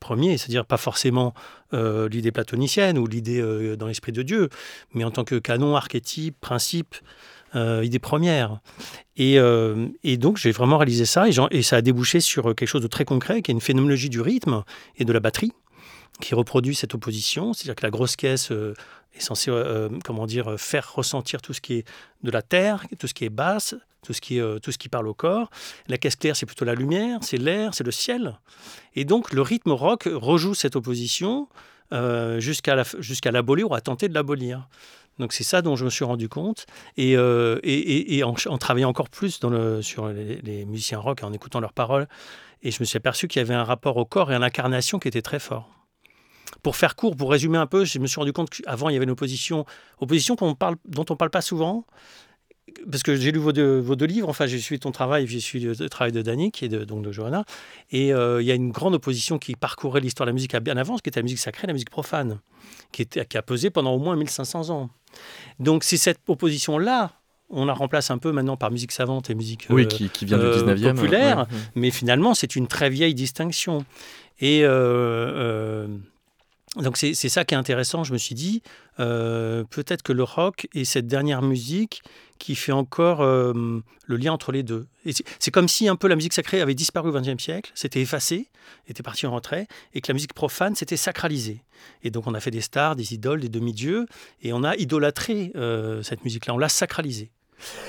[0.00, 1.34] premier, c'est-à-dire pas forcément
[1.74, 4.48] euh, l'idée platonicienne ou l'idée euh, dans l'esprit de Dieu,
[4.94, 6.96] mais en tant que canon, archétype, principe,
[7.54, 8.60] idée première.
[9.16, 9.38] Et,
[10.18, 13.06] donc j'ai vraiment réalisé ça et, et, ça a débouché sur quelque chose de très
[13.06, 14.62] concret qui est une phénoménologie du rythme
[14.98, 15.52] et de la batterie
[16.20, 19.50] qui reproduit cette opposition, c'est-à-dire que la grosse caisse est censée
[20.04, 21.84] comment dire, faire ressentir tout ce qui est
[22.22, 23.74] de la terre, tout ce qui est basse,
[24.06, 25.50] tout ce qui, euh, tout ce qui parle au corps.
[25.88, 28.38] La caisse claire, c'est plutôt la lumière, c'est l'air, c'est le ciel.
[28.94, 31.48] Et donc le rythme rock rejoue cette opposition
[31.92, 34.68] euh, jusqu'à l'abolir ou à tenter de l'abolir.
[35.18, 36.66] Donc c'est ça dont je me suis rendu compte.
[36.96, 39.40] Et, euh, et, en, travaillant encore plus
[39.80, 42.06] sur les, musiciens rock, en écoutant leurs paroles,
[42.62, 44.98] et je me suis aperçu qu'il y avait un rapport au corps et à l'incarnation
[44.98, 45.68] qui était très fort.
[46.62, 48.96] Pour faire court, pour résumer un peu, je me suis rendu compte qu'avant, il y
[48.96, 49.64] avait une opposition,
[50.00, 51.84] opposition parle, dont on ne parle pas souvent,
[52.90, 55.40] parce que j'ai lu vos deux, vos deux, livres, enfin j'ai suivi ton travail, j'ai
[55.40, 57.44] suivi le travail de Danick et de, donc de Johanna,
[57.90, 60.60] et euh, il y a une grande opposition qui parcourait l'histoire de la musique à
[60.60, 62.40] bien avance, qui était la musique sacrée, la musique profane,
[62.92, 64.90] qui, était, qui a pesé pendant au moins 1500 ans.
[65.60, 67.12] Donc c'est cette opposition-là
[67.48, 70.44] on la remplace un peu maintenant par musique savante et musique oui, qui, vient du
[70.44, 73.84] 19e, euh, populaire, mais finalement c'est une très vieille distinction.
[74.40, 75.86] Et euh,
[76.76, 78.62] donc c'est ça qui est intéressant, je me suis dit,
[78.98, 82.02] euh, peut-être que le rock est cette dernière musique
[82.38, 83.52] qui fait encore euh,
[84.06, 84.86] le lien entre les deux.
[85.38, 88.48] C'est comme si un peu la musique sacrée avait disparu au XXe siècle, s'était effacée,
[88.88, 91.62] était partie en retrait, et que la musique profane s'était sacralisée.
[92.02, 94.06] Et donc on a fait des stars, des idoles, des demi-dieux,
[94.42, 97.30] et on a idolâtré euh, cette musique-là, on l'a sacralisée.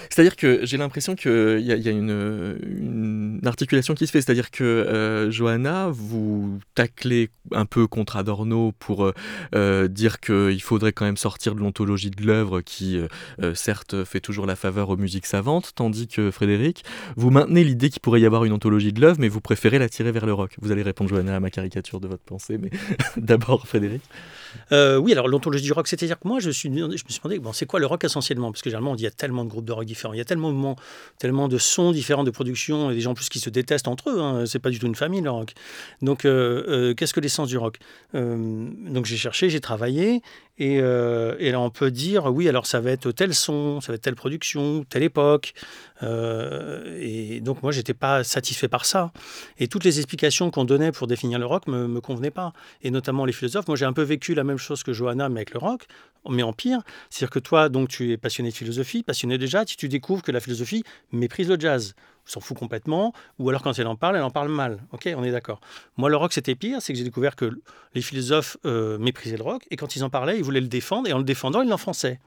[0.10, 4.22] C'est-à-dire que j'ai l'impression qu'il y a, y a une, articulation qui se fait.
[4.22, 9.12] C'est-à-dire que euh, Johanna, vous taclez un peu contre Adorno pour
[9.56, 13.00] euh, dire qu'il faudrait quand même sortir de l'ontologie de l'œuvre qui,
[13.42, 16.84] euh, certes, fait toujours la faveur aux musiques savantes, tandis que Frédéric,
[17.16, 19.90] vous maintenez l'idée qu'il pourrait y avoir une ontologie de l'œuvre, mais vous préférez la
[19.90, 20.56] tirer vers le rock.
[20.62, 22.70] Vous allez répondre, Johanna, à ma caricature de votre pensée, mais
[23.18, 24.02] d'abord, Frédéric.
[24.72, 27.54] Oui, alors l'ontologie du rock, c'est-à-dire que moi, je, suis, je me suis demandé, bon,
[27.54, 28.52] c'est quoi le rock essentiellement?
[28.52, 30.18] Parce que généralement, on dit il y a tellement de groupes de rock différents, il
[30.18, 30.76] y a tellement,
[31.20, 34.10] tellement de sons différents de production, et des gens en plus qui se détestent entre
[34.10, 35.54] eux, hein, c'est pas du tout une famille le rock.
[36.02, 37.80] Donc, euh, euh, qu'est-ce que l'essence du rock?
[38.16, 40.22] Euh, Donc, j'ai cherché, j'ai travaillé,
[40.60, 43.92] et, euh, et, là, on peut dire, oui, alors ça va être tel son, ça
[43.92, 45.54] va être telle production, telle époque.
[46.02, 49.12] Euh, et donc, moi, j'étais pas satisfait par ça.
[49.60, 52.54] Et toutes les explications qu'on donnait pour définir le rock me, me convenaient pas.
[52.82, 53.68] Et notamment les philosophes.
[53.68, 55.88] Moi, j'ai un peu vécu la même chose que Johanna, mais avec le rock,
[56.28, 56.80] mais en pire.
[57.10, 60.32] C'est-à-dire que toi, donc, tu es passionné de philosophie, passionné de jazz, tu découvres que
[60.32, 61.94] la philosophie méprise le jazz
[62.28, 64.80] s'en fout complètement, ou alors quand elle en parle, elle en parle mal.
[64.92, 65.60] Ok, on est d'accord.
[65.98, 67.60] Moi, le rock, c'était pire, c'est que j'ai découvert que
[67.96, 71.10] les philosophes euh, méprisaient le rock, et quand ils en parlaient, ils voulaient le défendre,
[71.10, 72.20] et en le défendant, ils l'enfonçaient.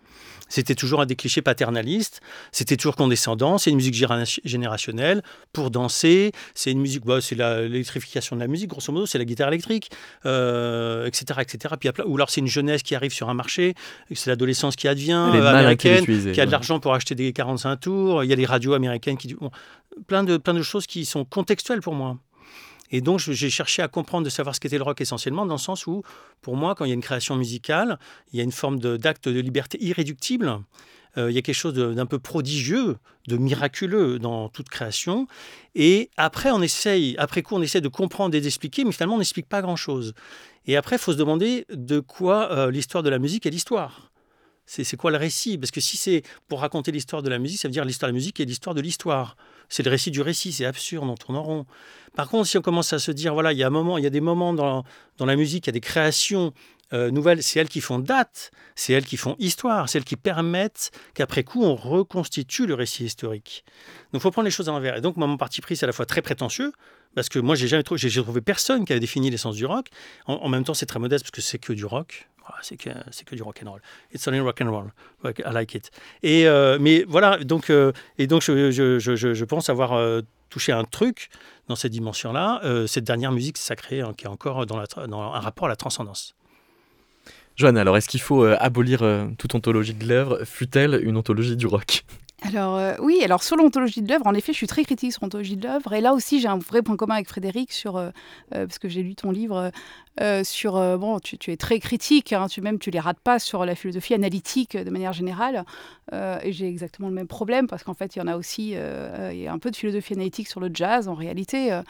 [0.48, 6.32] C'était toujours un des clichés paternalistes, c'était toujours condescendant, c'est une musique générationnelle, pour danser,
[6.54, 9.90] c'est une musique, bah, c'est l'électrification de la musique, grosso modo, c'est la guitare électrique,
[10.26, 11.74] euh, etc., etc.
[11.78, 13.74] Puis, ou alors c'est une jeunesse qui arrive sur un marché,
[14.12, 18.24] c'est l'adolescence qui advient, euh, américaine, qui a de l'argent pour acheter des 45 tours,
[18.24, 19.34] il y a les radios américaines qui...
[19.34, 19.50] Bon,
[20.06, 22.18] plein de, plein de choses qui sont contextuelles pour moi.
[22.90, 25.60] Et donc, j'ai cherché à comprendre, de savoir ce qu'était le rock essentiellement, dans le
[25.60, 26.02] sens où,
[26.42, 27.98] pour moi, quand il y a une création musicale,
[28.32, 30.58] il y a une forme d'acte de, liberté irréductible.
[31.16, 32.96] Euh, il y a quelque chose d'un peu prodigieux,
[33.28, 35.28] de miraculeux dans toute création.
[35.74, 39.18] Et après, on essaye, après coup, on essaie de comprendre et d'expliquer, mais finalement, on
[39.18, 40.14] n'explique pas grand-chose.
[40.66, 44.10] Et après, il faut se demander de quoi euh, l'histoire de la musique est l'histoire.
[44.66, 45.58] C'est quoi le récit?
[45.58, 48.12] Parce que si c'est pour raconter l'histoire de la musique, ça veut dire l'histoire de
[48.12, 49.36] la musique est l'histoire de l'histoire.
[49.70, 51.66] C'est le récit du récit, c'est absurde, on tourne en rond.
[52.14, 54.04] Par contre, si on commence à se dire, voilà, il y a, un moment, il
[54.04, 54.84] y a des moments dans,
[55.20, 56.52] la musique, il y a des créations
[56.92, 60.16] euh, nouvelles, c'est elles qui font date, c'est elles qui font histoire, c'est elles qui
[60.16, 63.64] permettent qu'après coup, on reconstitue le récit historique.
[64.12, 64.96] Donc, il faut prendre les choses à l'envers.
[64.96, 66.72] Et donc, moi, mon parti pris, c'est à la fois très prétentieux,
[67.14, 69.86] parce que moi, j'ai jamais trouvé, j'ai trouvé personne qui avait défini l'essence du rock.
[70.26, 72.28] En, en même temps, c'est très modeste, parce que c'est que du rock
[72.62, 73.80] c'est que, c'est que du rock and roll.
[74.12, 74.92] It's only rock and roll.
[75.24, 75.90] I like it.
[76.22, 80.72] Et, euh, mais voilà, donc, euh, et donc je, je, je, pense avoir euh, touché
[80.72, 81.28] un truc
[81.68, 85.40] dans cette dimension-là, cette dernière musique sacrée hein, qui est encore dans, la, dans, un
[85.40, 86.34] rapport à la transcendance.
[87.56, 89.04] Joanne, alors est-ce qu'il faut abolir
[89.38, 90.44] toute ontologie de l'œuvre?
[90.44, 92.04] Fut-elle une ontologie du rock?
[92.42, 95.22] Alors euh, oui, alors sur l'ontologie de l'œuvre, en effet, je suis très critique sur
[95.22, 95.92] l'ontologie de l'œuvre.
[95.92, 98.10] Et là aussi, j'ai un vrai point commun avec Frédéric sur, euh,
[98.54, 99.70] euh, parce que j'ai lu ton livre
[100.42, 103.74] sur, bon, tu, es très critique, hein, tu même tu les rates pas sur la
[103.74, 105.64] philosophie analytique de manière générale.
[106.12, 109.38] et j'ai exactement le même problème parce qu'en fait, il y en a aussi, il
[109.38, 111.80] y a un peu de philosophie analytique sur le jazz en réalité.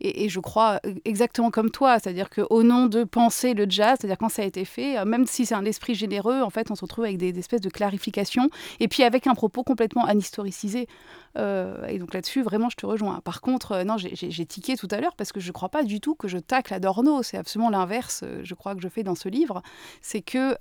[0.00, 4.28] Et, je crois exactement comme toi, c'est-à-dire qu'au nom de penser le jazz, c'est-à-dire quand
[4.28, 7.04] ça a été fait, même si c'est un esprit généreux, en fait, on se retrouve
[7.04, 10.88] avec des, espèces de clarifications, et puis avec un propos complètement anhistoricisé.
[11.36, 13.20] Euh, et donc là-dessus, vraiment, je te rejoins.
[13.20, 16.00] Par contre, euh, non, j'ai tiqué tout à l'heure parce que je crois pas du
[16.00, 17.22] tout que je tacle Adorno.
[17.22, 19.62] C'est absolument l'inverse, euh, je crois, que je fais dans ce livre.
[20.00, 20.56] C'est que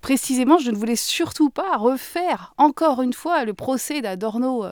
[0.00, 4.66] précisément, je ne voulais surtout pas refaire encore une fois le procès d'Adorno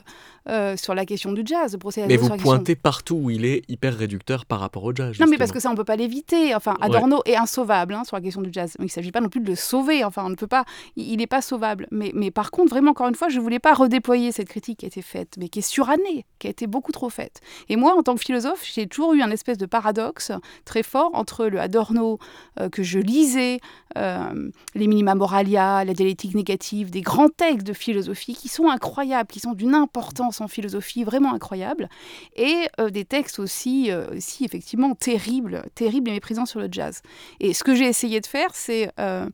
[0.47, 1.77] euh, sur la question du jazz.
[1.79, 5.19] Le mais vous pointez partout où il est hyper réducteur par rapport au jazz.
[5.19, 6.55] Non, mais parce que ça, on peut pas l'éviter.
[6.55, 8.75] Enfin, Adorno est insauvable hein, sur la question du jazz.
[8.79, 10.03] Il ne s'agit pas non plus de le sauver.
[10.03, 10.65] Enfin, on ne peut pas.
[10.95, 11.87] Il n'est pas sauvable.
[11.91, 14.79] Mais, mais par contre, vraiment, encore une fois, je ne voulais pas redéployer cette critique
[14.79, 17.41] qui a été faite, mais qui est surannée, qui a été beaucoup trop faite.
[17.67, 20.31] Et moi, en tant que philosophe, j'ai toujours eu un espèce de paradoxe
[20.65, 22.17] très fort entre le Adorno
[22.59, 23.59] euh, que je lisais,
[23.97, 29.29] euh, les minima moralia, la dialectique négative, des grands textes de philosophie qui sont incroyables,
[29.29, 31.89] qui sont d'une importance en philosophie vraiment incroyable,
[32.35, 37.01] et euh, des textes aussi, euh, aussi effectivement terribles, terribles et méprisants sur le jazz.
[37.39, 39.27] Et ce que j'ai essayé de faire, c'est euh,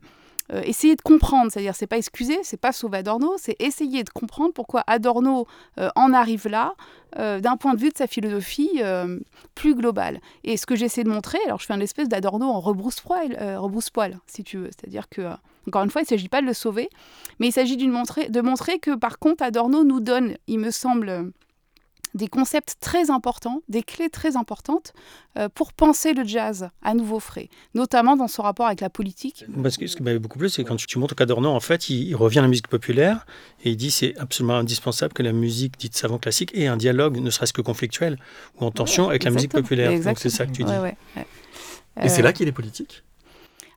[0.64, 4.52] essayer de comprendre, c'est-à-dire c'est pas excuser, c'est pas sauver Adorno, c'est essayer de comprendre
[4.52, 5.48] pourquoi Adorno
[5.96, 6.74] en arrive là,
[7.16, 8.80] d'un point de vue de sa philosophie
[9.56, 10.20] plus globale.
[10.44, 13.90] Et ce que j'essaie de montrer, alors je fais un espèce d'Adorno en rebrousse-poil, rebrousse
[14.28, 15.22] si tu veux, c'est-à-dire que
[15.66, 16.88] encore une fois, il ne s'agit pas de le sauver,
[17.38, 20.70] mais il s'agit de montrer, de montrer que par contre, Adorno nous donne, il me
[20.70, 21.32] semble,
[22.16, 24.92] des concepts très importants, des clés très importantes
[25.38, 29.44] euh, pour penser le jazz à nouveau frais, notamment dans son rapport avec la politique.
[29.62, 32.14] Parce que ce qui m'avait beaucoup plu, c'est quand tu, montres qu'Adorno, en fait, il,
[32.16, 33.26] revient à la musique populaire
[33.64, 37.18] et il dit c'est absolument indispensable que la musique dite savant classique ait un dialogue,
[37.18, 38.18] ne serait-ce que conflictuel
[38.58, 40.00] ou en tension avec la musique populaire.
[40.00, 40.72] Donc c'est ça que tu dis.
[42.02, 43.02] et c'est là qu'il est politique?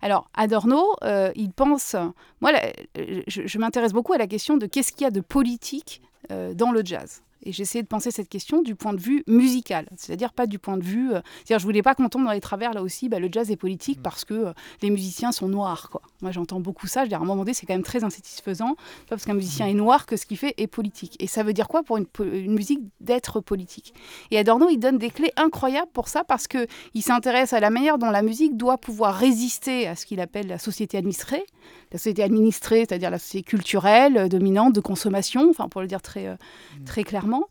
[0.02, 1.96] Alors, Adorno, euh, il pense.
[2.42, 2.52] Moi,
[2.96, 6.72] je, m'intéresse beaucoup à la question de qu'est-ce qu'il y a de politique euh, dans
[6.72, 7.22] le jazz.
[7.44, 10.60] Et j'ai essayé de penser cette question du point de vue musical, c'est-à-dire pas du
[10.60, 11.14] point de vue.
[11.14, 13.10] Euh, c'est-à-dire, je voulais pas qu'on tombe dans les travers là aussi.
[13.10, 14.04] Bah, le jazz est politique mm.
[14.04, 16.02] parce que euh, les musiciens sont noirs, quoi.
[16.22, 17.04] Moi, j'entends beaucoup ça.
[17.04, 19.68] Je dire, à un moment donné, c'est quand même très insatisfaisant, pas parce qu'un musicien
[19.68, 19.70] mm.
[19.70, 21.16] est noir que ce qu'il fait est politique.
[21.20, 23.94] Et ça veut dire quoi pour une, une musique d'être politique?
[24.32, 27.70] Et Adorno, il donne des clés incroyables pour ça parce que il s'intéresse à la
[27.70, 31.46] manière dont la musique doit pouvoir résister à ce qu'il appelle la société administrée,
[31.92, 36.02] la société administrée, c'est-à-dire la société culturelle euh, dominante de consommation, enfin pour le dire
[36.02, 36.84] très, mm.
[36.86, 37.46] très clairement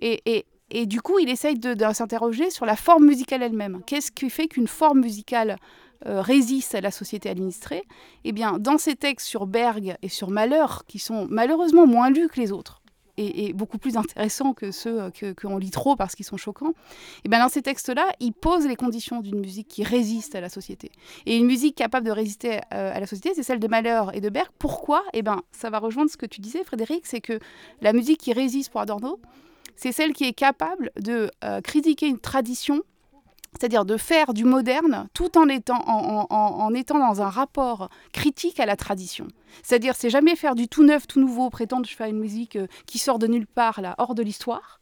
[0.00, 3.82] et, du coup, il essaye de, s'interroger sur la forme musicale elle-même.
[3.86, 5.56] Qu'est-ce qui fait qu'une forme musicale
[6.06, 7.84] euh, résiste à la société administrée?
[8.24, 12.28] Eh bien, dans ses textes sur Berg et sur Malheur, qui sont malheureusement moins lus
[12.28, 12.82] que les autres,
[13.16, 16.72] et, beaucoup plus intéressants que ceux euh, qu'on lit trop parce qu'ils sont choquants,
[17.24, 20.48] et bien dans ces textes-là, il pose les conditions d'une musique qui résiste à la
[20.48, 20.90] société.
[21.26, 24.20] Et une musique capable de résister euh, à la société, c'est celle de Malheur et
[24.20, 24.48] de Berg.
[24.58, 25.02] Pourquoi?
[25.12, 27.38] Eh bien, ça va rejoindre ce que tu disais, Frédéric, c'est que
[27.80, 29.20] la musique qui résiste pour Adorno,
[29.76, 32.82] c'est celle qui est capable de euh, critiquer une tradition
[33.58, 38.66] c'est-à-dire de faire du moderne tout en étant, en, étant dans un rapport critique à
[38.66, 39.28] la tradition.
[39.62, 42.66] C'est-à-dire, c'est jamais faire du tout neuf, tout nouveau, prétendre je fais une musique euh,
[42.86, 44.80] qui sort de nulle part, là, hors de l'histoire.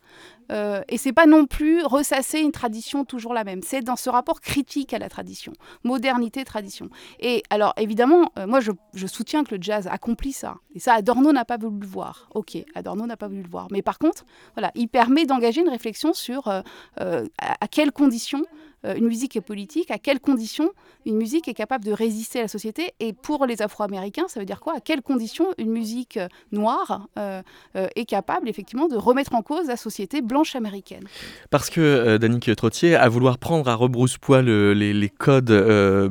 [0.50, 3.62] Euh, et c'est pas non plus ressasser une tradition toujours la même.
[3.62, 5.52] C'est dans ce rapport critique à la tradition,
[5.84, 6.88] modernité, tradition.
[7.20, 8.72] Et alors évidemment, euh, moi je,
[9.06, 10.56] soutiens que le jazz accomplit ça.
[10.74, 12.28] Et ça, Adorno n'a pas voulu le voir.
[12.34, 13.68] Ok, Adorno n'a pas voulu le voir.
[13.70, 16.62] Mais par contre, voilà, il permet d'engager une réflexion sur à,
[16.96, 18.46] à, quelles conditions euh,
[18.84, 20.70] une musique est politique, à quelles conditions
[21.06, 22.92] une musique est capable de résister à la société.
[23.00, 24.76] Et pour les Afro-Américains, ça veut dire quoi?
[24.76, 27.42] À quelles conditions une musique euh, noire euh,
[27.74, 31.04] est capable effectivement de remettre en cause la société blanche américaine?
[31.50, 35.50] Parce que euh, Danique Trottier, à vouloir prendre à rebrousse-poil les, codes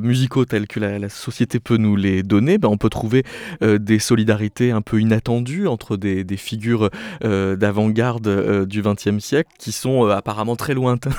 [0.00, 3.24] musicaux tels que la, société peut nous les donner, ben, on peut trouver
[3.60, 6.90] des solidarités un peu inattendues entre des, figures
[7.22, 11.10] d'avant-garde du XXe siècle qui sont apparemment très lointains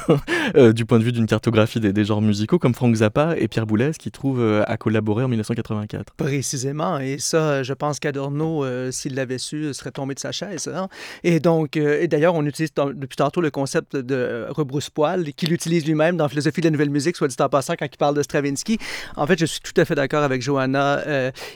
[0.71, 3.91] du point de vue d'une carte des, genres musicaux comme Frank Zappa et Pierre Boulez
[3.97, 6.13] qui trouvent euh, à collaborer en 1984.
[6.15, 10.71] Précisément, et ça, je pense qu'Adorno, euh, s'il l'avait su, serait tombé de sa chaise.
[10.73, 10.87] Hein.
[11.23, 15.85] Et donc, euh, et d'ailleurs, on utilise depuis tantôt le concept de rebrousse-poil qu'il utilise
[15.85, 18.23] lui-même dans Philosophie de la nouvelle musique, soit dit en passant, quand il parle de
[18.23, 18.77] Stravinsky.
[19.15, 21.01] En fait, je suis tout à fait d'accord avec Johanna.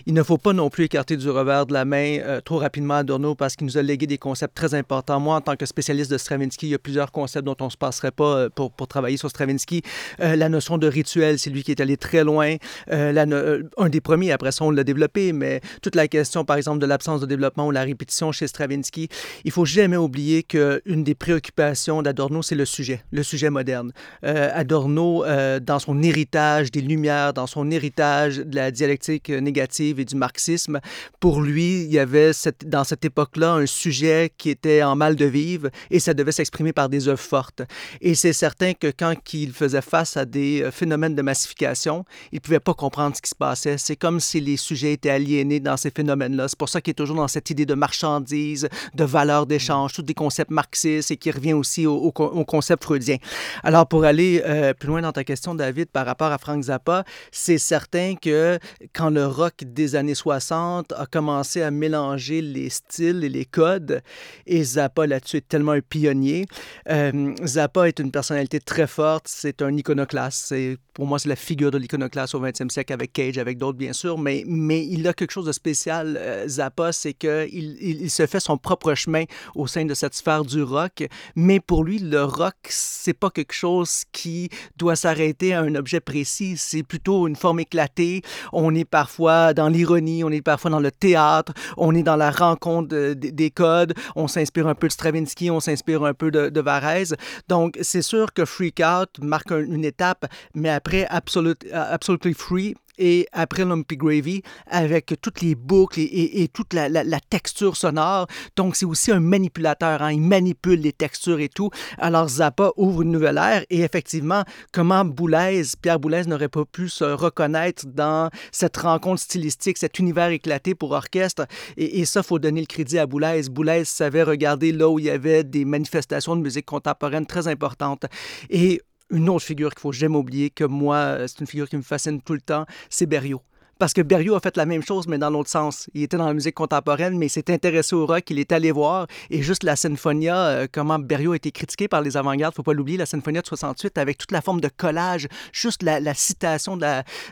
[0.05, 3.35] il ne faut pas non plus écarter du revers de la main trop rapidement Adorno
[3.35, 5.19] parce qu'il nous a légué des concepts très importants.
[5.19, 7.69] Moi, en tant que spécialiste de Stravinsky, il y a plusieurs concepts dont on ne
[7.69, 9.76] se passerait pas pour travailler sur Stravinsky.
[10.21, 12.55] Euh, la notion de rituel, c'est lui qui est allé très loin.
[12.91, 16.57] Euh, euh, un des premiers, après ça, on l'a développé, mais toute la question, par
[16.57, 19.09] exemple, de l'absence de développement ou la répétition chez Stravinsky,
[19.43, 23.91] il faut jamais oublier qu'une des préoccupations d'Adorno, c'est le sujet, le sujet moderne.
[24.23, 25.23] Adorno,
[25.61, 30.79] dans son héritage des Lumières, dans son héritage de la dialectique négative et du marxisme,
[31.19, 32.31] pour lui, il y avait
[32.65, 36.73] dans cette époque-là un sujet qui était en mal de vivre et ça devait s'exprimer
[36.73, 37.61] par des œuvres fortes.
[38.01, 42.37] Et c'est certain que quand il faisait face à des euh, phénomènes de massification, il
[42.37, 43.77] ne pouvait pas comprendre ce qui se passait.
[43.77, 46.47] C'est comme si les sujets étaient aliénés dans ces phénomènes-là.
[46.47, 50.01] C'est pour ça qu'il est toujours dans cette idée de marchandise, de valeur d'échange, tous
[50.01, 53.17] des concepts marxistes et qui revient aussi au, concept freudien.
[53.63, 57.03] Alors, pour aller euh, plus loin dans ta question, David, par rapport à Frank Zappa,
[57.31, 58.59] c'est certain que
[58.93, 64.01] quand le rock des années 60 a commencé à mélanger les styles et les codes,
[64.45, 66.45] et Zappa là-dessus est tellement un pionnier,
[66.89, 70.53] euh, Zappa est une personnalité très forte, c'est un iconoclaste.
[70.93, 73.93] Pour moi, c'est la figure de l'iconoclaste au 20e siècle avec Cage, avec d'autres, bien
[73.93, 74.17] sûr.
[74.17, 78.25] Mais, mais il a quelque chose de spécial, euh, Zappa, c'est qu'il il, il, se
[78.25, 79.23] fait son propre chemin
[79.55, 81.07] au sein de cette sphère du rock.
[81.35, 85.99] Mais pour lui, le rock, c'est pas quelque chose qui doit s'arrêter à un objet
[85.99, 86.55] précis.
[86.57, 88.21] C'est plutôt une forme éclatée.
[88.53, 92.31] On est parfois dans l'ironie, on est parfois dans le théâtre, on est dans la
[92.31, 93.93] rencontre des codes.
[94.15, 97.15] On s'inspire un peu de Stravinsky, on s'inspire un peu de, de Varese.
[97.47, 102.75] Donc, c'est sûr que Freak Out marque une étape, mais après Absolute, euh, Absolutely Free
[102.97, 106.89] et après Lumpy Gravy avec toutes les boucles et, toute la,
[107.29, 108.27] texture sonore.
[108.55, 110.01] Donc, c'est aussi un manipulateur.
[110.01, 110.13] Hein.
[110.13, 111.69] Il manipule les textures et tout.
[111.97, 116.89] Alors, Zappa ouvre une nouvelle ère et effectivement, comment Boulez, Pierre Boulez n'aurait pas pu
[116.89, 121.45] se reconnaître dans cette rencontre stylistique, cet univers éclaté pour orchestre?
[121.75, 123.49] Et, et ça, faut donner le crédit à Boulez.
[123.49, 128.05] Boulez savait regarder là où il y avait des manifestations de musique contemporaine très importantes.
[128.49, 131.81] Et une autre figure qu'il faut jamais oublier, que moi, c'est une figure qui me
[131.81, 133.41] fascine tout le temps, c'est Berriot.
[133.79, 135.89] Parce que Berriot a fait la même chose, mais dans l'autre sens.
[135.93, 138.71] Il était dans la musique contemporaine, mais il s'est intéressé au rock, il est allé
[138.71, 142.63] voir, et juste la Sinfonia, euh, comment Berriot a été critiqué par les avant-gardes, faut
[142.63, 146.79] pas l'oublier, la Sinfonia de 68, avec toute la forme de collage, juste la, citation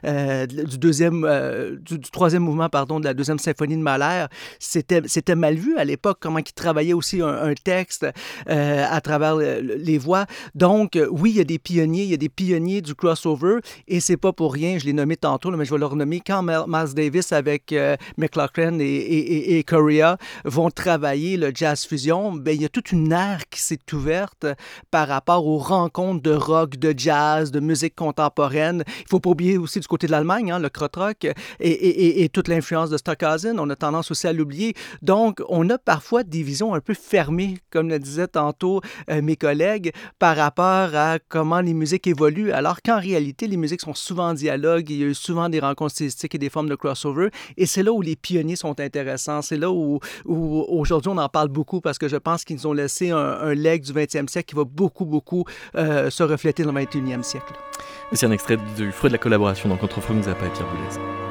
[0.05, 4.25] euh, du deuxième, euh, du, troisième mouvement, pardon, de la deuxième symphonie de Mahler,
[4.59, 8.05] c'était, c'était mal vu à l'époque, comment il travaillait aussi un, texte
[8.47, 10.25] à travers les voix.
[10.55, 13.99] Donc, oui, il y a des pionniers, il y a des pionniers du crossover, et
[13.99, 16.93] c'est pas pour rien, je l'ai nommé tantôt, mais je vais le renommer quand Miles
[16.95, 19.65] Davis avec euh, McLaughlin et, et,
[20.45, 24.45] vont travailler le jazz fusion, ben, il y a toute une ère qui s'est ouverte
[24.91, 28.83] par rapport aux rencontres de rock, de jazz, de musique contemporaine.
[28.87, 31.27] Il faut pas oublier aussi du côté de l'Allemagne, hein, le krautrock
[31.59, 33.59] et, toute l'influence de Stockhausen.
[33.59, 34.73] On a tendance aussi à l'oublier.
[35.01, 39.35] Donc, on a parfois des visions un peu fermées, comme le disaient tantôt euh, mes
[39.35, 44.29] collègues, par rapport à comment les musiques évoluent, alors qu'en réalité, les musiques sont souvent
[44.29, 44.89] en dialogue.
[44.89, 45.95] Il y a eu souvent des rencontres
[46.33, 47.29] et des formes de crossover.
[47.57, 49.41] Et c'est là où les pionniers sont intéressants.
[49.41, 53.11] C'est là où, aujourd'hui on en parle beaucoup parce que je pense qu'ils ont laissé
[53.11, 55.45] un, un, leg du 20e siècle qui va beaucoup, beaucoup
[55.75, 57.53] euh, se refléter dans le 21e siècle.
[58.13, 61.24] C'est un extrait du fruit de la collaboration donc, entre Frank Zappa et Pierre Boulez.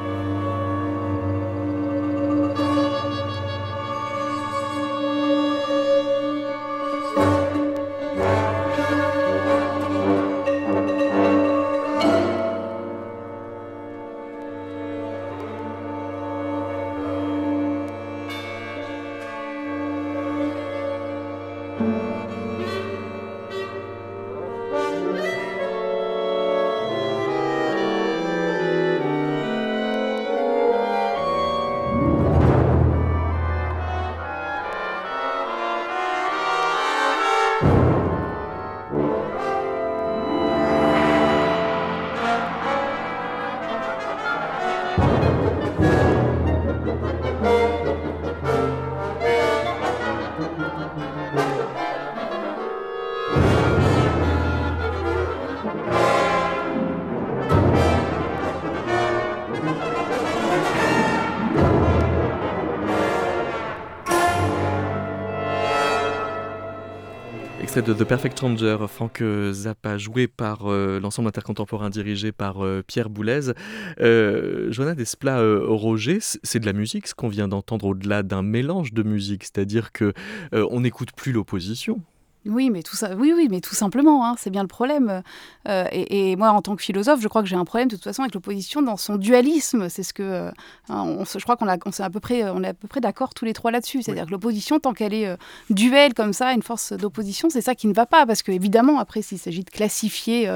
[67.81, 69.21] De The Perfect Stranger, Frank
[69.51, 73.51] Zappa, joué par euh, l'ensemble intercontemporain dirigé par euh, Pierre Boulez.
[73.99, 78.93] Euh, Joanna Desplat Roger, c'est de la musique, ce qu'on vient d'entendre au-delà d'un mélange
[78.93, 80.13] de musique, c'est-à-dire que
[80.53, 82.01] on n'écoute plus l'opposition.
[82.47, 85.23] Oui, mais tout ça, oui, oui, mais tout simplement, hein, c'est bien le problème.
[85.67, 88.03] Euh, et, moi, en tant que philosophe, je crois que j'ai un problème de toute
[88.03, 89.89] façon avec l'opposition dans son dualisme.
[89.89, 90.51] C'est ce que, euh,
[90.89, 93.01] hein, on, je crois qu'on on est à peu près, on est à peu près
[93.01, 94.03] d'accord tous les trois là-dessus.
[94.03, 95.37] C'est-à-dire que l'opposition, tant qu'elle est euh,
[95.71, 98.99] duel comme ça, une force d'opposition, c'est ça qui ne va pas, parce que évidemment,
[98.99, 100.49] après, s'il s'agit de classifier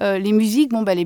[0.00, 1.04] les musiques, bon, bah, les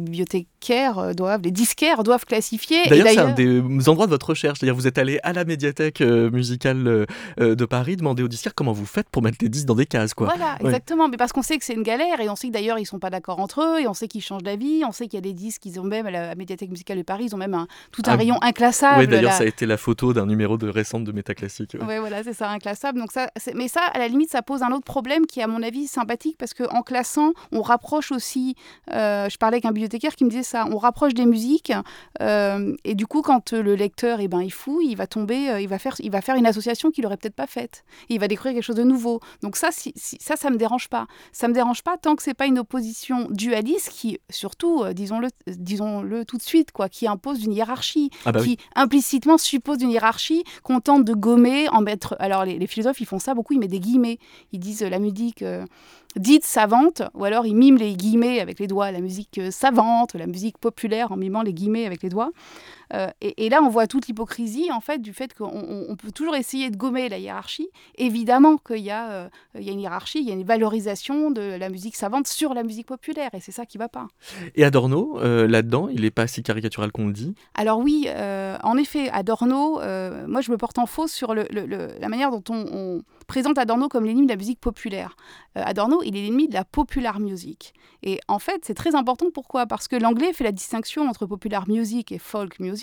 [0.59, 2.87] bibliothécaires doivent, les disquaires doivent classifier.
[2.89, 4.59] D'ailleurs, c'est un des endroits de votre recherche.
[4.59, 7.07] C'est-à-dire, vous êtes allé à la médiathèque musicale
[7.39, 10.13] de Paris, demander aux disquaires comment vous faites pour mettre les disques dans des cases.
[10.17, 11.09] Voilà, exactement.
[11.09, 12.99] Mais parce qu'on sait que c'est une galère et on sait que d'ailleurs ils sont
[12.99, 14.83] pas d'accord entre eux et on sait qu'ils changent d'avis.
[14.87, 17.03] On sait qu'il y a des disques, ils ont même à la Médiathèque musicale de
[17.03, 19.01] Paris, ils ont même un, tout un ah, rayon inclassable.
[19.01, 21.77] Oui, d'ailleurs ça a été la photo d'un numéro de récente de Métaclassique.
[21.81, 22.99] Oui, voilà, c'est ça, inclassable.
[22.99, 25.47] Donc ça, mais ça, à la limite, ça pose un autre problème qui est à
[25.47, 28.55] mon avis sympathique parce qu'en classant, on rapproche aussi.
[28.93, 30.67] Euh, je parlais avec un bibliothécaire qui me disait ça.
[30.71, 31.73] On rapproche des musiques
[32.21, 35.61] euh, et du coup, quand le lecteur, eh ben, il fouille, il va tomber, euh,
[35.61, 37.85] il va faire, il va faire une association qu'il aurait peut-être pas faite.
[38.09, 39.21] il va découvrir quelque chose de nouveau.
[39.43, 41.07] Donc ça, si ça, ça me dérange pas.
[41.33, 45.29] Ça me dérange pas tant que c'est pas une opposition dualiste qui, surtout, euh, disons-le,
[45.47, 49.91] disons-le tout de suite, quoi, qui impose une hiérarchie, ah bah qui implicitement suppose une
[49.91, 52.17] hiérarchie qu'on tente de gommer, en mettre.
[52.19, 54.19] Alors les, philosophes, ils font ça beaucoup, ils mettent des guillemets.
[54.53, 55.45] Ils disent euh, la musique.
[56.17, 60.15] Euh, dite savante, ou alors ils miment les guillemets avec les doigts, la musique savante,
[60.15, 62.31] la musique populaire en mimant les guillemets avec les doigts.
[62.95, 66.71] Euh, et, là, on voit toute l'hypocrisie en fait du fait qu'on peut toujours essayer
[66.71, 67.69] de gommer la hiérarchie.
[67.97, 71.69] Évidemment qu'il y, euh, y, a une hiérarchie, il y a une valorisation de la
[71.69, 74.09] musique savante sur la musique populaire, et c'est ça qui va pas.
[74.55, 77.35] Et Adorno, euh, là-dedans, il n'est pas si caricatural qu'on le dit?
[77.55, 78.09] Alors oui,
[78.63, 79.81] en effet, Adorno,
[80.27, 84.07] moi je me porte en faux sur le, la manière dont on, présente Adorno comme
[84.07, 85.15] l'ennemi de la musique populaire.
[85.55, 87.75] Adorno, il est l'ennemi de la popular music.
[88.03, 89.27] Et en fait, c'est très important.
[89.33, 89.67] Pourquoi?
[89.67, 92.78] Parce que l'anglais fait la distinction entre popular music et folk music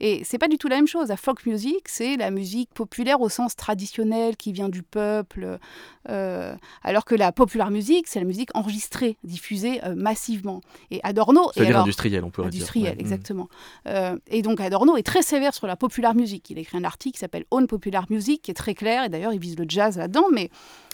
[0.00, 1.08] et c'est pas du tout la même chose.
[1.08, 5.58] La folk music, c'est la musique populaire au sens traditionnel qui vient du peuple,
[6.08, 10.60] euh, alors que la popular music, c'est la musique enregistrée, diffusée euh, massivement.
[10.90, 11.50] Et Adorno.
[11.54, 12.62] C'est-à-dire industriel, on peut dire.
[12.62, 13.48] Industriel, exactement.
[13.86, 16.48] Euh, et donc Adorno est très sévère sur la popular music.
[16.50, 19.08] Il a écrit un article qui s'appelle Own Popular Music, qui est très clair, et
[19.08, 20.50] d'ailleurs il vise le jazz là-dedans, mais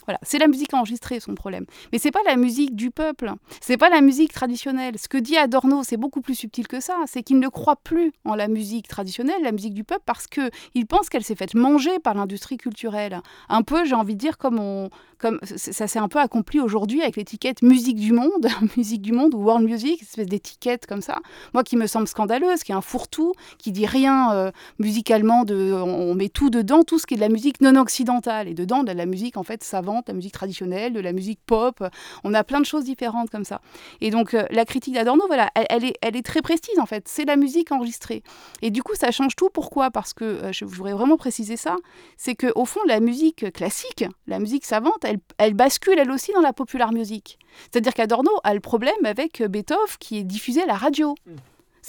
[0.07, 1.65] Voilà, c'est la musique enregistrée son problème.
[1.91, 4.97] Mais c'est pas la musique du peuple, c'est pas la musique traditionnelle.
[4.97, 6.95] Ce que dit Adorno, c'est beaucoup plus subtil que ça.
[7.07, 10.49] C'est qu'il ne croit plus en la musique traditionnelle, la musique du peuple, parce que
[10.75, 13.21] il pense qu'elle s'est faite manger par l'industrie culturelle.
[13.49, 17.01] Un peu, j'ai envie de dire, comme on, comme ça s'est un peu accompli aujourd'hui
[17.01, 18.47] avec l'étiquette musique du monde,
[18.77, 21.19] musique du monde ou world music, une espèce d'étiquette comme ça.
[21.53, 25.73] Moi, qui me semble scandaleuse, qui est un fourre-tout, qui dit rien euh, musicalement, de,
[25.73, 28.47] on, met tout dedans, tout ce qui est de la musique non occidentale.
[28.47, 31.83] Et dedans, de la musique en fait savante, la musique traditionnelle, de la musique pop.
[32.23, 33.61] On a plein de choses différentes comme ça.
[34.01, 37.07] Et donc, euh, la critique d'Adorno, voilà, elle, est, elle est très précise en fait.
[37.07, 38.23] C'est la musique enregistrée.
[38.61, 39.49] Et du coup, ça change tout.
[39.51, 39.91] Pourquoi?
[39.91, 41.75] Parce que, euh, je voudrais vraiment préciser ça,
[42.17, 45.05] c'est qu'au fond, la musique classique, la musique savante,
[45.37, 47.37] elle, bascule elle aussi dans la popular music.
[47.71, 51.15] C'est-à-dire qu'Adorno a le problème avec Beethoven qui est diffusé à la radio.
[51.25, 51.35] Mm.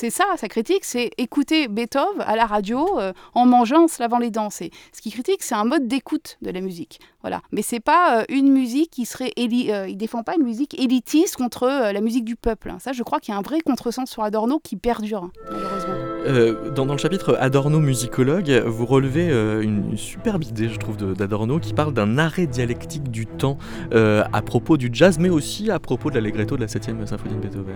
[0.00, 4.00] C'est ça, sa critique, c'est écouter Beethoven à la radio euh, en mangeant, en se
[4.00, 4.48] lavant les dents.
[4.48, 4.68] ce
[5.02, 7.00] qu'il critique, c'est un mode d'écoute de la musique.
[7.22, 7.42] Voilà.
[7.50, 9.32] Mais c'est pas euh, une musique qui serait...
[9.34, 12.72] Éli euh, il défend pas une musique élitiste contre la musique du peuple.
[12.78, 16.70] Ça, je crois qu'il y a un vrai contresens sur Adorno qui perdure, hein, malheureusement.
[16.74, 19.28] Dans, le chapitre Adorno musicologue, vous relevez
[19.62, 23.58] une, superbe idée, je trouve, d'Adorno qui parle d'un arrêt dialectique du temps
[23.92, 27.40] à propos du jazz, mais aussi à propos de l'allegretto de la 7e symphonie de
[27.40, 27.74] Beethoven.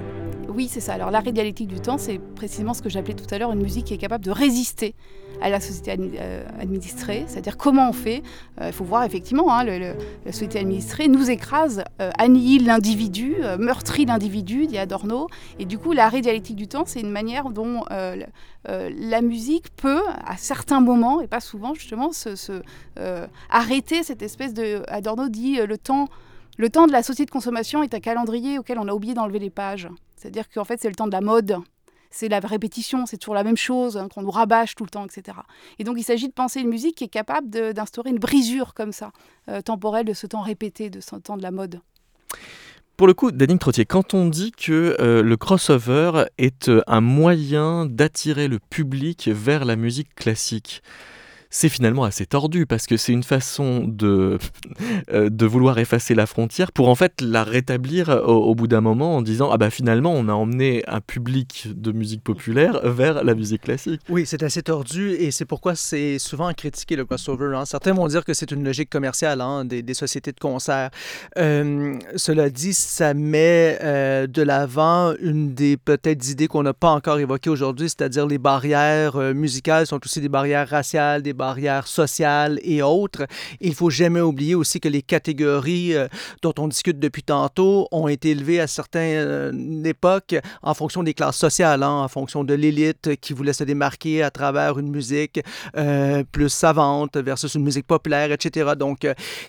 [0.54, 0.94] Oui, c'est ça.
[0.94, 3.86] Alors l'arrêt dialectique du temps, c'est précisément ce que j'appelais tout à l'heure une musique
[3.86, 4.94] qui est capable de résister
[5.42, 8.22] à la société euh, administrée, c'est-à-dire comment on fait.
[8.60, 14.06] Euh, il faut voir effectivement, hein, la société administrée nous écrase, euh, annihile l'individu, meurtrit
[14.06, 15.28] l'individu, dit Adorno.
[15.58, 17.84] Et du coup, l'arrêt dialectique du temps, c'est une manière dont
[18.64, 22.62] la musique peut, à certains moments, et pas souvent justement, se,
[23.50, 24.82] arrêter cette espèce de...
[24.88, 26.08] Adorno dit le temps...
[26.58, 29.38] Le temps de la société de consommation est un calendrier auquel on a oublié d'enlever
[29.38, 29.88] les pages.
[30.16, 31.56] C'est-à-dire qu'en fait, c'est le temps de la mode,
[32.12, 35.04] c'est la répétition, c'est toujours la même chose, hein, qu'on nous rabâche tout le temps,
[35.04, 35.38] etc.
[35.78, 38.92] Et donc il s'agit de penser une musique qui est capable d'instaurer une brisure comme
[38.92, 39.10] ça,
[39.48, 41.80] euh, temporelle de ce temps répété, de ce temps de la mode.
[42.96, 47.00] Pour le coup, Daniel Trottier, quand on dit que euh, le crossover est euh, un
[47.00, 50.82] moyen d'attirer le public vers la musique classique,
[51.52, 54.38] c'est finalement assez tordu parce que c'est une façon de,
[55.12, 59.16] euh, de vouloir effacer la frontière pour en fait la rétablir au, bout d'un moment
[59.16, 63.34] en disant ah bah finalement on a emmené un public de musique populaire vers la
[63.34, 64.00] musique classique.
[64.08, 67.54] Oui, c'est assez tordu et c'est pourquoi c'est souvent critiqué le crossover.
[67.54, 67.66] Hein.
[67.66, 70.88] Certains vont dire que c'est une logique commerciale hein, des, sociétés de concert.
[71.36, 76.90] Euh, cela dit, ça met euh, de l'avant une des peut-être idées qu'on n'a pas
[76.90, 81.41] encore évoquées aujourd'hui, c'est-à-dire les barrières musicales sont aussi des barrières raciales, des barrières
[81.84, 83.26] sociales et autres.
[83.60, 86.08] Il faut jamais oublier aussi que les catégories euh,
[86.42, 91.14] dont on discute depuis tantôt ont été élevées à certaines euh, époques en fonction des
[91.14, 95.40] classes sociales, hein, en fonction de l'élite qui voulait se démarquer à travers une musique
[95.76, 98.72] euh, plus savante versus une musique populaire, etc.
[98.78, 99.06] Donc,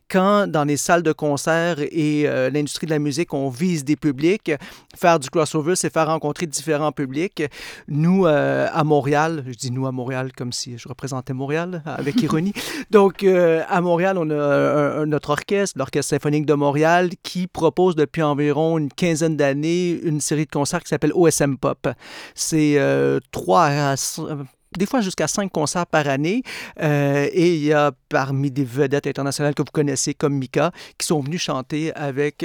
[0.10, 4.52] quand dans les salles de concert et l'industrie de la musique, on vise des publics,
[4.96, 7.44] faire du crossover, c'est faire rencontrer différents publics.
[7.88, 12.54] Nous, à Montréal, je dis nous à Montréal comme si je représentais Montréal, avec ironie.
[12.92, 18.22] Donc, euh, à Montréal, on a notre orchestre, l'Orchestre symphonique de Montréal, qui propose depuis
[18.22, 21.88] environ une quinzaine d'années une série de concerts qui s'appelle OSM Pop.
[22.36, 23.96] C'est euh, trois à
[24.76, 26.42] des fois jusqu'à cinq concerts par année.
[26.82, 31.06] Euh, et il y a parmi des vedettes internationales que vous connaissez comme Mika qui
[31.06, 32.44] sont venus chanter avec,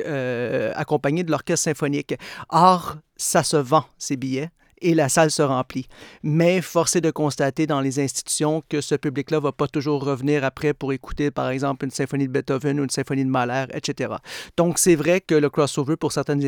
[0.75, 2.15] accompagnés de l'orchestre symphonique.
[2.51, 4.51] Or, ça se vend, ces billets
[4.81, 5.89] et la salle se remplit.
[6.23, 10.45] Mais force est de constater dans les institutions que ce public-là va pas toujours revenir
[10.45, 14.15] après pour écouter, par exemple, une symphonie de Beethoven ou une symphonie de Mahler, etc.
[14.57, 16.43] Donc, c'est vrai que le crossover, pour certaines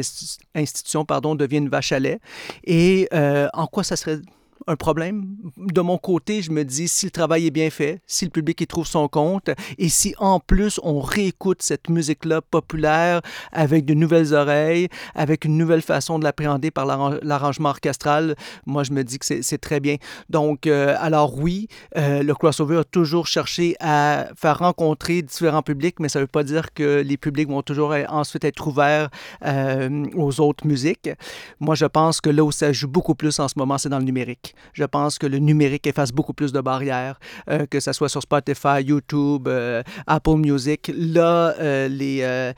[0.55, 2.21] institutions, pardon, devient une vache à lait.
[2.65, 4.21] Et euh, en quoi ça serait
[4.67, 5.37] un problème?
[5.57, 8.61] De mon côté, je me dis, si le travail est bien fait, si le public
[8.61, 13.21] y trouve son compte, et si en plus on réécoute cette musique-là populaire
[13.53, 18.37] avec de nouvelles oreilles, avec une nouvelle façon de l'appréhender par l'arrangement orchestral,
[18.67, 19.97] moi je me dis que c'est très bien.
[20.29, 26.01] Donc, euh, alors oui, euh, le crossover a toujours cherché à faire rencontrer différents publics,
[26.01, 29.09] mais ça ne veut pas dire que les publics vont toujours ensuite être ouverts
[29.45, 31.11] euh, aux autres musiques.
[31.59, 33.99] Moi, je pense que là où ça joue beaucoup plus en ce moment, c'est dans
[33.99, 34.50] le numérique.
[34.73, 38.23] Je pense que le numérique efface beaucoup plus de barrières, euh, que ce soit sur
[38.23, 40.91] Spotify, YouTube, euh, Apple Music.
[40.95, 42.53] Là, euh, les,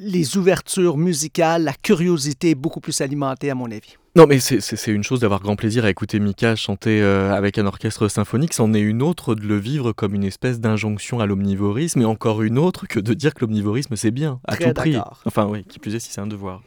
[0.00, 3.96] les ouvertures musicales, la curiosité est beaucoup plus alimentée, à mon avis.
[4.14, 8.08] Non, mais c'est une chose d'avoir grand plaisir à écouter Mika chanter avec un orchestre
[8.08, 12.06] symphonique, c'en est une autre de le vivre comme une espèce d'injonction à l'omnivorisme, et
[12.06, 14.96] encore une autre que de dire que l'omnivorisme c'est bien, à tout prix.
[15.26, 16.62] Enfin, oui, qui plus est si c'est un devoir.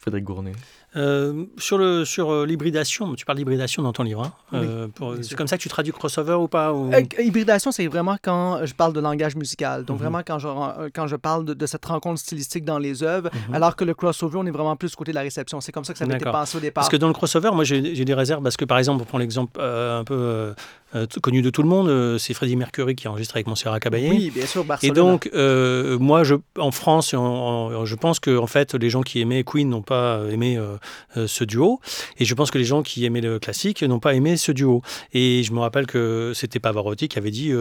[0.00, 0.52] Frédéric Gournet.
[0.96, 4.22] Euh, sur le sur euh, l'hybridation, tu parles d'hybridation dans ton livre.
[4.22, 7.72] hein, Oui, euh, c'est comme ça que tu traduis crossover ou pas ou- Euh, hybridation,
[7.72, 9.84] c'est vraiment quand je parle de langage musical.
[9.84, 10.02] Donc, Mhm.
[10.02, 10.48] vraiment quand je,
[10.94, 13.54] quand je parle de, de cette rencontre stylistique dans les œuvres, Mhm.
[13.56, 15.60] alors que le crossover, on est vraiment plus du côté de la réception.
[15.60, 16.82] C'est comme ça que ça avait été pensé au départ.
[16.82, 19.20] Parce que dans le crossover, moi j'ai des réserves parce que par exemple, pour prendre
[19.22, 20.54] l'exemple euh, un peu
[20.94, 23.78] euh, connu de tout le monde, euh, c'est Freddie Mercury qui a enregistré avec Montserrat
[23.80, 24.08] Caballé.
[24.10, 24.94] Oui, bien sûr, Et Barcelone.
[24.94, 29.02] donc, euh, moi, je, en France, en- en- je pense que en fait, les gens
[29.02, 31.80] qui aimaient Queen n'ont pas aimé euh, ce duo,
[32.18, 34.82] et je pense que les gens qui aimaient le classique n'ont pas aimé ce duo.
[35.12, 37.52] Et je me rappelle que c'était Pavarotti qui avait dit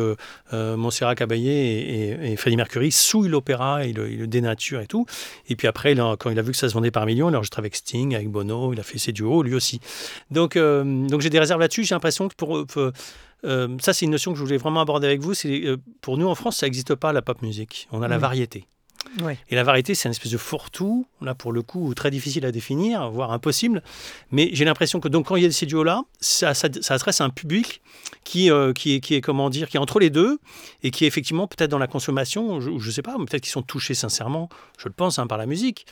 [0.53, 4.87] Montserrat Caballé et, et- et Freddie Mercury souillent l'opéra, et le, il le dénature et
[4.87, 5.05] tout.
[5.49, 7.29] Et puis après, il a- quand il a vu que ça se vendait par millions,
[7.29, 9.79] il a enregistré avec Sting, avec Bono, il a fait ses duos lui aussi.
[10.31, 11.83] Donc, donc j'ai des réserves là-dessus.
[11.83, 12.91] J'ai l'impression que pour, pour-
[13.45, 15.33] euh, ça, c'est une notion que je voulais vraiment aborder avec vous.
[15.33, 17.87] C'est euh, pour nous en France, ça n'existe pas la pop music.
[17.91, 18.67] On a la variété.
[19.21, 19.37] Ouais.
[19.49, 22.51] Et la variété, c'est une espèce de fourre-tout, là pour le coup, très difficile à
[22.51, 23.81] définir, voire impossible.
[24.31, 27.21] Mais j'ai l'impression que donc quand il y a ces duos-là, ça, ça, ça adresse
[27.21, 27.81] à un public
[28.23, 30.39] qui, euh, qui, est, qui est, comment dire, qui est entre les deux
[30.83, 33.61] et qui est effectivement peut-être dans la consommation, je, je sais pas, peut-être qu'ils sont
[33.61, 35.85] touchés sincèrement, je le pense, hein, par la musique.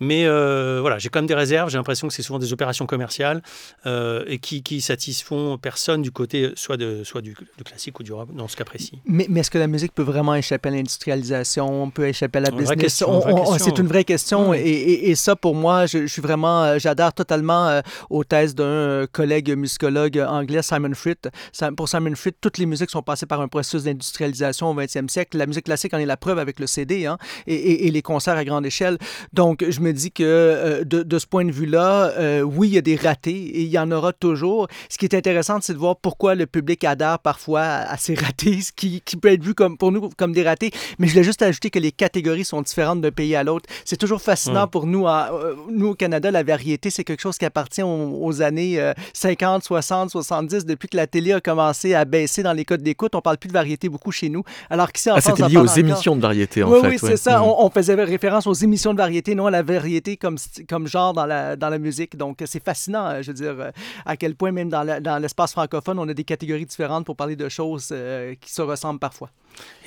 [0.00, 1.70] Mais euh, voilà, j'ai quand même des réserves.
[1.70, 3.42] J'ai l'impression que c'est souvent des opérations commerciales
[3.86, 8.02] euh, et qui, qui satisfont personne du côté soit, de, soit du, du classique ou
[8.02, 9.00] du rock, dans ce cas précis.
[9.04, 12.50] Mais, mais est-ce que la musique peut vraiment échapper à l'industrialisation, peut échapper à la
[12.50, 12.78] Une business?
[12.78, 13.64] question, On- une vraie on- question.
[13.74, 14.50] C'est une vraie question.
[14.50, 14.58] Oui.
[14.58, 18.54] Et, et- et ça, pour moi, je, je suis vraiment, euh, j'adhère totalement aux thèses
[18.54, 21.28] d'un collègue musicologue anglais, Simon Fritt.
[21.76, 25.36] Pour Simon Fritt, toutes les musiques sont passées par un processus d'industrialisation au 20e siècle.
[25.36, 28.02] La musique classique en est la preuve avec le CD hein, et, et- et les
[28.02, 28.98] concerts à grande échelle.
[29.32, 32.74] Donc, je me dis que euh, de, de ce point de vue-là, euh, oui, il
[32.74, 34.68] y a des ratés et il y en aura toujours.
[34.88, 38.14] Ce qui est intéressant, c'est de voir pourquoi le public adhère parfois à, à ces
[38.14, 40.70] ratés, ce qui, qui peut être vu comme, pour nous comme des ratés.
[40.98, 43.68] Mais je voulais juste ajouter que les catégories sont différentes d'un pays à l'autre.
[43.84, 44.70] C'est toujours fascinant Mm.
[44.70, 48.18] pour nous, à- euh, nous au Canada, la variété, c'est quelque chose qui appartient aux,
[48.22, 50.64] aux années euh, 50, 60, 70.
[50.66, 53.48] Depuis que la télé a commencé à baisser dans les codes d'écoute, on parle plus
[53.48, 54.42] de variété beaucoup chez nous.
[54.70, 55.78] Alors qu'ici, en Ah, France, c'était on lié aux encore.
[55.78, 56.88] émissions de variété, en oui, fait.
[56.88, 57.16] oui, c'est ouais.
[57.16, 57.38] ça.
[57.40, 57.42] Mm.
[57.44, 59.79] On, on faisait référence aux émissions de variété, non à la variété
[60.16, 62.16] comme, st- comme genre dans la, dans la musique.
[62.16, 63.70] Donc, c'est fascinant, euh, je veux dire, euh,
[64.04, 67.48] à quel point même dans l'espace francophone, on a des catégories différentes pour parler de
[67.48, 69.30] choses euh, qui se ressemblent parfois.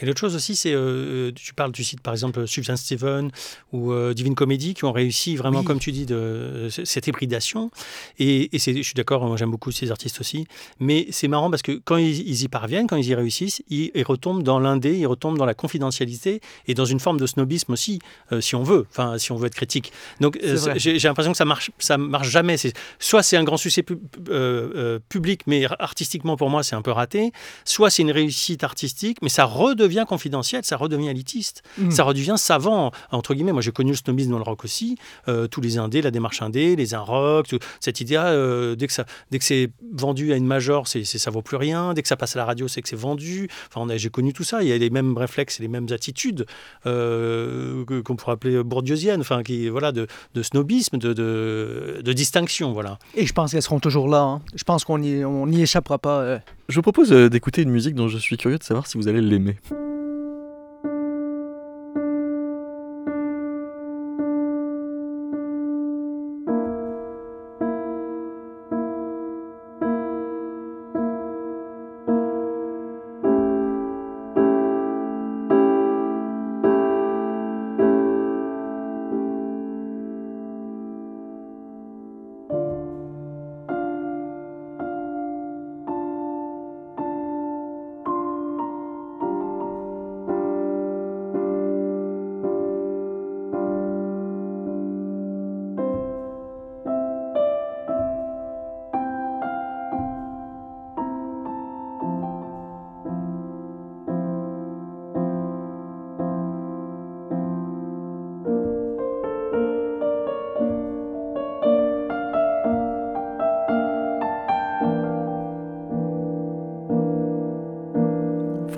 [0.02, 3.32] Et l'autre chose aussi, c'est, euh, tu parles, tu cites par exemple Sufjan Steven
[3.72, 5.66] ou euh, Divine Comedy qui ont réussi vraiment, Oui.
[5.66, 7.72] comme tu dis, de, euh, cette hybridation.
[8.20, 10.46] Et, je suis d'accord, moi j'aime beaucoup ces artistes aussi.
[10.80, 13.92] Mais c'est marrant parce que quand ils, ils y parviennent, quand ils y réussissent, ils,
[13.96, 17.72] ils retombent dans l'indé, ils retombent dans la confidentialité et dans une forme de snobisme
[17.74, 18.00] aussi,
[18.32, 19.92] euh, si on veut, enfin si on veut être critique.
[20.20, 22.56] Donc euh, j'ai l'impression que ça marche, ça marche jamais.
[23.00, 23.98] Soit c'est un grand succès pu-
[24.30, 27.32] euh, euh, public, mais artistiquement pour moi c'est un peu raté.
[27.66, 31.92] Soit c'est une réussite artistique, mais ça redevient confidentiel, ça redevient élitiste, Mm.
[31.92, 33.52] ça redevient savant entre guillemets.
[33.54, 34.98] Moi j'ai connu le snobisme dans le rock aussi,
[35.28, 38.88] euh, tous les indés, la démarche indé, les un rock, tout- cette idée euh, dès
[38.88, 41.94] que ça, dès que c'est vendu à une major, c'est c'est- ça vaut plus rien.
[41.94, 43.48] Dès que ça passe à la radio, c'est que c'est vendu.
[43.70, 44.62] Enfin on a- j'ai connu tout ça.
[44.64, 46.46] Il y a les mêmes réflexes et les mêmes attitudes
[46.86, 52.72] euh, qu'on pourrait appeler bourdieusiennes, enfin qui voilà de, de snobisme, de, de, de distinction,
[52.74, 53.00] voilà.
[53.16, 54.22] Et je pense qu'elles seront toujours là.
[54.22, 54.42] hein.
[54.56, 56.40] Je pense qu'on n'y on n'y échappera pas.
[56.70, 59.08] Je vous propose euh, d'écouter une musique dont je suis curieux de savoir si vous
[59.08, 59.58] allez l'aimer.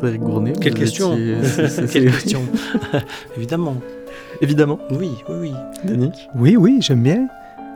[0.09, 2.41] Frédéric Gournet vous Quelle question étiez- c'est- c'est- Quelle c'est- question
[3.37, 3.75] Évidemment.
[4.41, 5.53] Évidemment, Oui, oui, oui.
[5.83, 6.13] Danick.
[6.35, 7.27] Oui, oui, j'aime bien.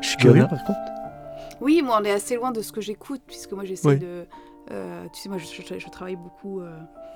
[0.01, 0.79] Je suis curieux, par contre.
[1.61, 3.99] Oui, moi, on est assez loin de ce que j'écoute, puisque moi, j'essaie Oui.
[3.99, 4.25] de.
[4.71, 6.61] euh, tu sais, moi, je, je- je travaille beaucoup.
[6.61, 6.69] euh,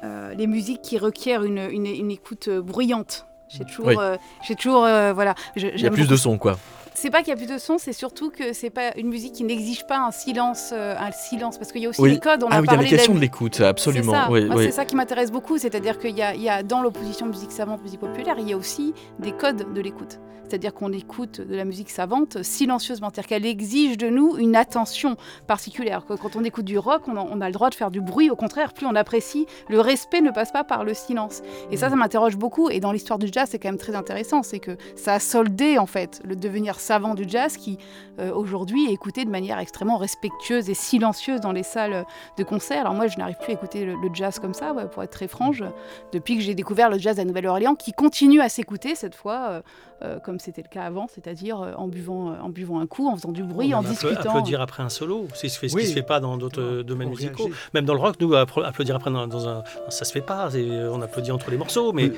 [0.04, 3.26] euh, les musiques qui requièrent une, une- une écoute bruyante.
[3.50, 3.86] J'ai toujours.
[3.88, 3.96] Oui.
[4.00, 5.36] euh, j'ai toujours euh, voilà.
[5.56, 6.58] je- Il y a plus de son, quoi.
[6.96, 9.34] C'est pas qu'il y a plus de son, c'est surtout que c'est pas une musique
[9.34, 12.12] qui n'exige pas un silence, euh, un silence, parce qu'il y a aussi Oui.
[12.12, 12.44] les codes.
[12.44, 14.12] On ah a oui, il y a parlé la question la- de l'écoute, C'est absolument.
[14.14, 14.64] ça, Oui, Moi, oui.
[14.66, 18.00] c'est ça qui m'intéresse beaucoup, c'est-à-dire qu'il y y a dans l'opposition musique savante, musique
[18.00, 20.20] populaire, il y a aussi des codes de l'écoute.
[20.50, 25.16] C'est-à-dire qu'on écoute de la musique savante silencieusement, c'est-à-dire qu'elle exige de nous une attention
[25.48, 26.04] particulière.
[26.06, 28.30] Quand on écoute du rock, on a, on a le droit de faire du bruit,
[28.30, 31.42] au contraire, plus on apprécie, le respect ne passe pas par le silence.
[31.72, 32.70] Et ça, ça m'interroge beaucoup.
[32.70, 35.78] Et dans l'histoire du jazz, c'est quand même très intéressant, c'est que ça a soldé
[35.80, 37.78] en fait le devenir savant du jazz qui
[38.20, 42.06] euh, aujourd'hui est écouté de manière extrêmement respectueuse et silencieuse dans les salles
[42.38, 42.82] de concert.
[42.82, 45.12] Alors moi, je n'arrive plus à écouter le, le jazz comme ça, ouais, pour être
[45.12, 45.64] très franche,
[46.12, 49.62] depuis que j'ai découvert le jazz à Nouvelle-Orléans, qui continue à s'écouter cette fois, euh,
[50.04, 53.32] euh, comme c'était le cas avant, c'est-à-dire en, buvant, en buvant un coup, en faisant
[53.32, 54.30] du bruit, On en discutant.
[54.30, 55.88] Applaudir après un solo, c'est ce, qui se fait- ce qui Oui.
[55.88, 57.50] se fait pas dans d'autres domaines musicaux.
[57.74, 60.50] Même dans le rock, nous, applaudir après dans, dans un, ça se fait pas.
[60.92, 62.14] On applaudit entre les morceaux, mais Oui.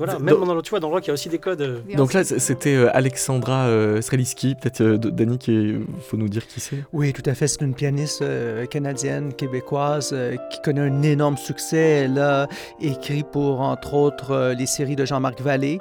[0.00, 0.14] Voilà.
[0.14, 1.60] Dans- Même dans le, tu vois, dans le rock, il y a aussi des codes.
[1.60, 5.74] euh, Donc là, c'était euh, Alexandra euh, Streliski, peut-être euh, Dani, qui
[6.08, 6.82] faut nous dire qui c'est.
[6.92, 7.46] Oui, tout à fait.
[7.48, 11.76] C'est une pianiste euh, canadienne, québécoise, euh, qui connaît un énorme succès.
[12.04, 12.48] Elle a
[12.80, 15.78] écrit pour, entre autres, euh, les séries de Jean-Marc Vallée.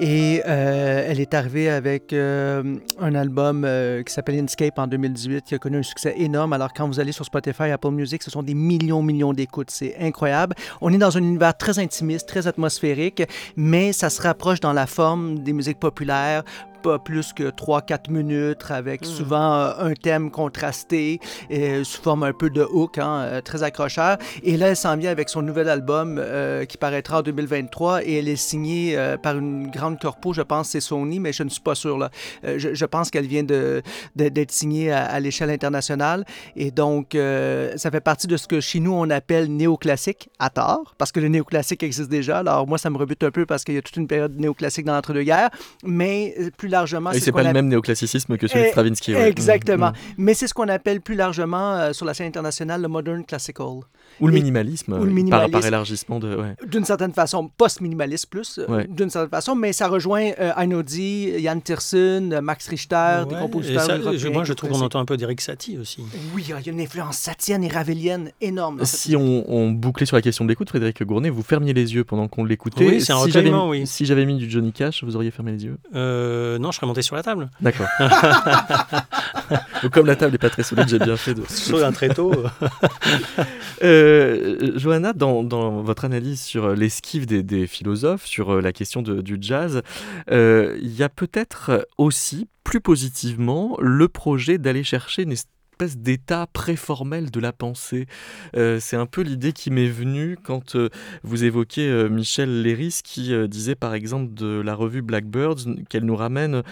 [0.00, 2.62] Et euh, elle est arrivée avec euh,
[3.00, 6.52] un album euh, qui s'appelle Inscape en 2018, qui a connu un succès énorme.
[6.52, 9.70] Alors, quand vous allez sur Spotify, Apple Music, ce sont des millions, millions d'écoutes.
[9.70, 10.54] C'est incroyable.
[10.80, 13.22] On est dans un univers très intimiste, très atmosphérique,
[13.58, 16.44] mais ça se rapproche dans la forme des musiques populaires,
[16.82, 21.20] pas plus que 3-4 minutes, avec souvent euh, un thème contrasté,
[21.84, 24.18] sous forme un peu de hook, hein, euh, très accrocheur.
[24.42, 28.14] Et là, elle s'en vient avec son nouvel album euh, qui paraîtra en 2023 et
[28.18, 31.48] elle est signée euh, par une grande corpo, je pense c'est Sony, mais je ne
[31.48, 31.98] suis pas sûr.
[31.98, 32.10] Là.
[32.44, 33.82] Euh, je, je pense qu'elle vient de,
[34.16, 36.24] de- d'être signée à, à l'échelle internationale.
[36.56, 37.16] Et donc,
[37.76, 41.20] ça fait partie de ce que chez nous, on appelle néoclassique, à tort, parce que
[41.20, 42.38] le néoclassique existe déjà.
[42.38, 44.84] Alors, moi, ça me rebute un peu parce qu'il y a toute une période néoclassique
[44.84, 45.50] dans l'entre-deux-guerres.
[45.84, 49.14] Mais euh, plus largement, Et c'est pas le même néoclassicisme que celui de Eh, Stravinsky.
[49.14, 49.28] ouais.
[49.28, 49.88] Exactement.
[49.90, 53.24] Mm, Mais c'est ce qu'on appelle plus largement euh, sur la scène internationale le modern
[53.24, 53.80] classical.
[54.20, 56.34] Ou le Et- minimalisme, ou le euh, Par, par élargissement de.
[56.34, 56.54] ouais.
[56.66, 58.86] D'une certaine façon, post-minimaliste plus, euh, Ouais.
[58.88, 63.96] d'une certaine façon, mais ça rejoint euh, Einaudi, Yann Tiersen, Max Richter, des compositeurs ça,
[63.96, 66.02] européens moi, je trouve qu'on entend un peu d'Eric Satie aussi.
[66.34, 68.84] Oui, il y a une influence satienne et ravelienne énorme.
[68.84, 72.04] Si on, on bouclait sur la question de l'écoute, Frédéric Gournet, vous fermiez les yeux
[72.04, 72.86] pendant qu'on l'écoutait.
[72.86, 73.86] Oui, c'est un si j'avais oui.
[73.86, 75.78] Si j'avais mis du Johnny Cash, vous auriez fermé les yeux?
[75.94, 77.48] Euh, non, je serais monté sur la table.
[77.60, 77.86] D'accord.
[79.82, 81.42] Donc, comme la table n'est pas très solide, j'ai bien fait de.
[81.48, 82.32] Sauf un tréteau.
[83.82, 83.97] Euh,
[84.76, 85.42] Johanna, dans,
[85.82, 89.82] votre analyse sur l'esquive des, des philosophes, sur euh, la question de- du jazz,
[90.30, 95.24] euh, il y a peut-être aussi, plus positivement, le projet d'aller chercher
[95.78, 98.08] espèce d'état préformel de la pensée.
[98.56, 100.88] Euh, c'est un peu l'idée qui m'est venue quand euh,
[101.22, 105.58] vous évoquez euh, Michel Léris qui disait par exemple de la revue Blackbirds
[105.88, 106.62] qu'elle nous ramène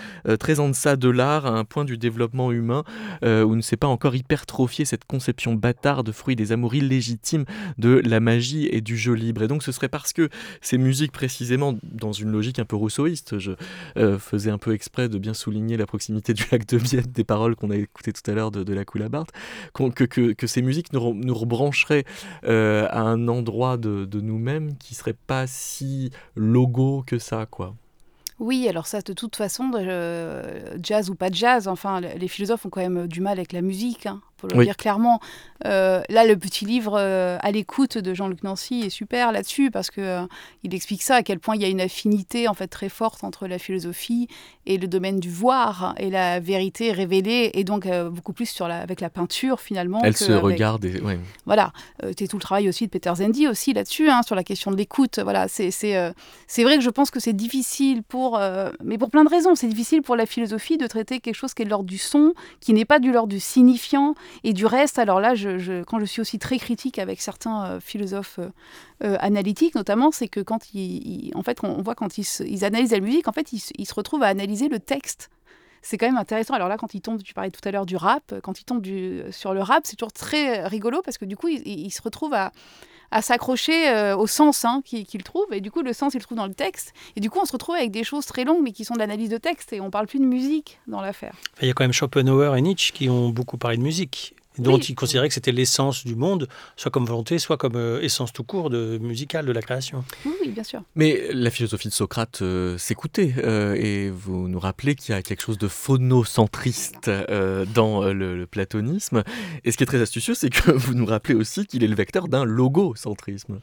[0.41, 2.83] très en deçà de l'art à un point du développement humain
[3.23, 7.45] où ne s'est pas encore hypertrophié cette conception bâtarde, fruit des amours illégitimes
[7.79, 9.43] de la magie et du jeu libre.
[9.43, 10.29] Et donc ce serait parce que
[10.61, 13.53] ces musiques précisément, dans une logique un peu rousseauiste, je
[14.19, 17.57] faisais un peu exprès de bien souligner la proximité du lac de Bienne des paroles
[17.57, 18.85] qu'on a écoutées tout à l'heure de, de la
[19.75, 22.05] Que, ces musiques nous, re- nous rebrancheraient
[22.45, 27.75] euh, à un endroit de, de nous-mêmes qui serait pas si logo que ça, quoi.
[28.39, 32.67] Oui, alors ça, de toute façon, euh, jazz ou pas jazz, enfin, le- les philosophes
[32.67, 34.65] ont quand même du mal avec la musique, hein, pour le Oui.
[34.67, 35.21] dire clairement.
[35.65, 39.91] Euh, là, le petit livre euh, à l'écoute de Jean-Luc Nancy est super là-dessus parce
[39.91, 40.27] que euh,
[40.63, 43.25] il explique ça à quel point il y a une affinité en fait très forte
[43.25, 44.29] entre la philosophie
[44.67, 48.81] et le domaine du voir et la vérité révélée et donc beaucoup plus sur la,
[48.81, 50.01] avec la peinture finalement.
[50.05, 51.19] Elle que se avec- regarde et ouais.
[51.47, 51.73] voilà,
[52.19, 54.77] c'est tout le travail aussi de Peter Zendi aussi là-dessus, hein, sur la question de
[54.77, 55.19] l'écoute.
[55.21, 58.39] Voilà, c'est c'est vrai que je pense que c'est difficile pour,
[58.85, 61.63] mais pour plein de raisons, c'est difficile pour la philosophie de traiter quelque chose qui
[61.63, 64.15] est de l'ordre du son, qui n'est pas du l'ordre du signifiant
[64.45, 64.99] et du reste.
[64.99, 65.35] Alors là,
[65.87, 68.49] quand je suis aussi très critique avec certains euh, philosophes euh,
[69.05, 72.43] euh, analytiques, notamment, c'est que quand ils, ils- en fait, on, voit quand ils, se-
[72.43, 75.31] ils analysent la musique, en fait, ils, se- ils retrouvent à analyser le texte
[75.83, 76.55] c'est quand même intéressant.
[76.55, 78.81] Alors là, quand il tombe, tu parlais tout à l'heure du rap, quand il tombe
[78.83, 82.03] du, sur le rap, c'est toujours très rigolo parce que du coup, il, il se
[82.03, 82.51] retrouve à,
[83.11, 85.47] à s'accrocher euh, au sens hein, qu'il trouve.
[85.53, 86.93] Et du coup, le sens, il le trouve dans le texte.
[87.17, 88.99] Et du coup, on se retrouve avec des choses très longues, mais qui sont de
[88.99, 89.73] l'analyse de texte.
[89.73, 91.35] Et on parle plus de musique dans l'affaire.
[91.61, 94.77] Il y a quand même Schopenhauer et Nietzsche qui ont beaucoup parlé de musique, dont
[94.77, 94.87] Oui.
[94.89, 98.45] ils considéraient que c'était l'essence du monde, soit comme volonté, soit comme euh, essence tout
[98.45, 100.05] court de musicale de la création.
[100.25, 100.83] Oui, oui, bien sûr.
[100.95, 105.23] Mais la philosophie de Socrate euh, s'écoutait, euh, et vous nous rappelez qu'il y a
[105.23, 109.23] quelque chose de phonocentriste euh, dans le, le platonisme.
[109.65, 111.95] Et ce qui est très astucieux, c'est que vous nous rappelez aussi qu'il est le
[111.97, 113.61] vecteur d'un logocentrisme.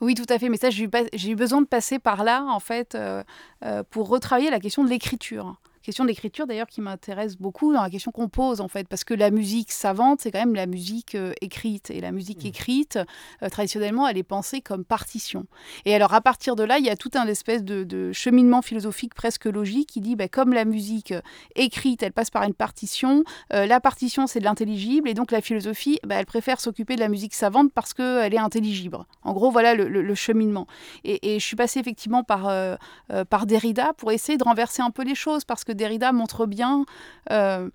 [0.00, 0.48] Oui, tout à fait.
[0.48, 3.22] Mais ça, j'ai eu, besoin de passer par là, en fait, euh,
[3.64, 5.56] euh, pour retravailler la question de l'écriture.
[5.82, 9.04] Question de l'écriture d'ailleurs qui m'intéresse beaucoup dans la question qu'on pose en fait, parce
[9.04, 11.90] que la musique savante, c'est quand même la musique euh, écrite.
[11.90, 12.48] Et la musique mmh.
[12.48, 12.98] écrite,
[13.42, 15.46] euh, traditionnellement, elle est pensée comme partition.
[15.84, 19.14] Et alors à partir de là, il y a tout un espèce de, cheminement philosophique
[19.14, 21.20] presque logique qui dit, bah, comme la musique euh,
[21.54, 25.98] écrite, elle passe par une partition, la partition c'est de l'intelligible, et donc la philosophie,
[26.04, 28.98] bah, elle préfère s'occuper de la musique savante parce qu'elle est intelligible.
[29.22, 30.66] En gros, voilà le, cheminement.
[31.04, 32.52] Et, je suis passée effectivement par,
[33.28, 36.84] par Derrida pour essayer de renverser un peu les choses, parce que Derrida montre bien
[37.30, 37.68] euh,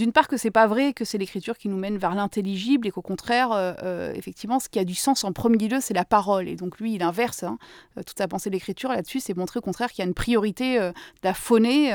[0.00, 2.90] d'une part que c'est pas vrai que c'est l'écriture qui nous mène vers l'intelligible et
[2.90, 6.06] qu'au contraire, euh, euh, effectivement, ce qui a du sens en premier lieu, c'est la
[6.06, 6.48] parole.
[6.48, 7.58] Et donc lui, il inverse hein,
[7.98, 10.14] euh, toute sa pensée de l'écriture là-dessus, c'est montrer au contraire qu'il y a une
[10.14, 10.92] priorité de
[11.22, 11.92] la phonée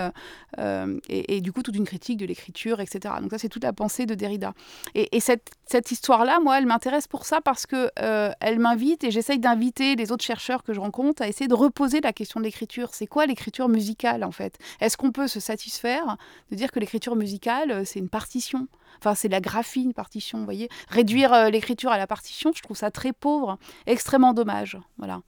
[1.09, 3.15] et, du coup toute une critique de l'écriture, etc.
[3.21, 4.53] Donc ça, c'est toute la pensée de Derrida.
[4.93, 9.39] Et, cette, cette histoire-là, moi, elle m'intéresse pour ça parce que elle m'invite et j'essaye
[9.39, 12.89] d'inviter les autres chercheurs que je rencontre à essayer de reposer la question de l'écriture.
[12.91, 14.59] C'est quoi l'écriture musicale en fait?
[14.79, 16.17] Est-ce qu'on peut se satisfaire
[16.51, 18.67] de dire que l'écriture musicale c'est une partition.
[18.99, 20.69] Enfin, c'est la graphie, une partition, vous voyez.
[20.89, 24.77] Réduire euh, l'écriture à la partition, je trouve ça très pauvre, extrêmement dommage.
[24.97, 25.21] Voilà.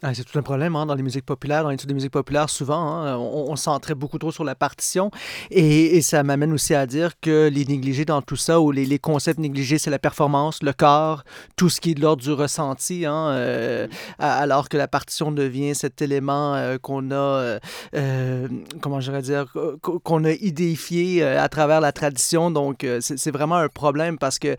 [0.00, 2.48] Ah, c'est tout un problème hein, dans les musiques populaires, dans l'étude des musiques populaires,
[2.48, 5.10] souvent, hein, on, on beaucoup trop sur la partition.
[5.50, 9.40] Et, ça m'amène aussi à dire que les négligés dans tout ça, ou les, concepts
[9.40, 11.24] négligés, c'est la performance, le corps,
[11.56, 13.88] tout ce qui est de l'ordre du ressenti, hein, euh,
[14.20, 17.58] alors que la partition devient cet élément euh, qu'on a,
[17.96, 18.48] euh,
[18.80, 22.52] comment je dire, qu'on a idéifié à travers la tradition.
[22.52, 24.56] Donc, c'est vraiment un problème parce que,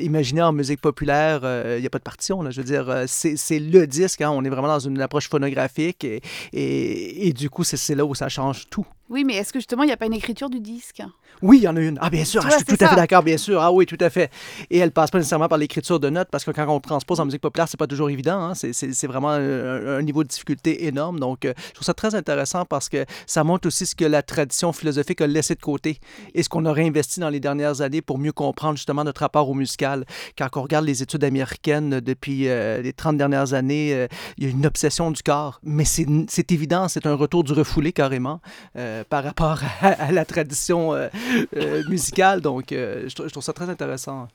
[0.00, 1.42] imaginez en musique populaire,
[1.76, 4.48] il n'y a pas de partition, là, je veux dire, c'est le disque, on est
[4.48, 6.20] vraiment dans une approche phonographique et,
[6.52, 8.86] et, du coup, c'est là où ça change tout.
[9.10, 11.02] Oui, mais est-ce que justement, il n'y a pas une écriture du disque?
[11.42, 11.98] Oui, il y en a une.
[12.00, 13.60] Ah, bien sûr, je suis tout à fait d'accord, bien sûr.
[13.60, 14.30] Ah oui, tout à fait.
[14.70, 17.24] Et elle passe pas nécessairement par l'écriture de notes parce que quand on transpose en
[17.24, 18.40] musique populaire, c'est pas toujours évident.
[18.40, 18.52] Hein.
[18.54, 21.18] C'est vraiment un, niveau de difficulté énorme.
[21.18, 24.22] Donc, euh, je trouve ça très intéressant parce que ça montre aussi ce que la
[24.22, 25.98] tradition philosophique a laissé de côté
[26.34, 29.48] et ce qu'on aurait investi dans les dernières années pour mieux comprendre justement notre rapport
[29.50, 30.04] au musical.
[30.38, 34.06] Quand on regarde les études américaines depuis euh, les 30 dernières années, euh,
[34.38, 35.60] il y a une obsession du corps.
[35.64, 38.40] Mais c'est évident, c'est un retour du refoulé carrément.
[38.76, 41.08] Euh, par rapport à, la tradition euh,
[41.56, 42.40] euh, musicale.
[42.40, 44.28] Donc, je, trouve ça très intéressant.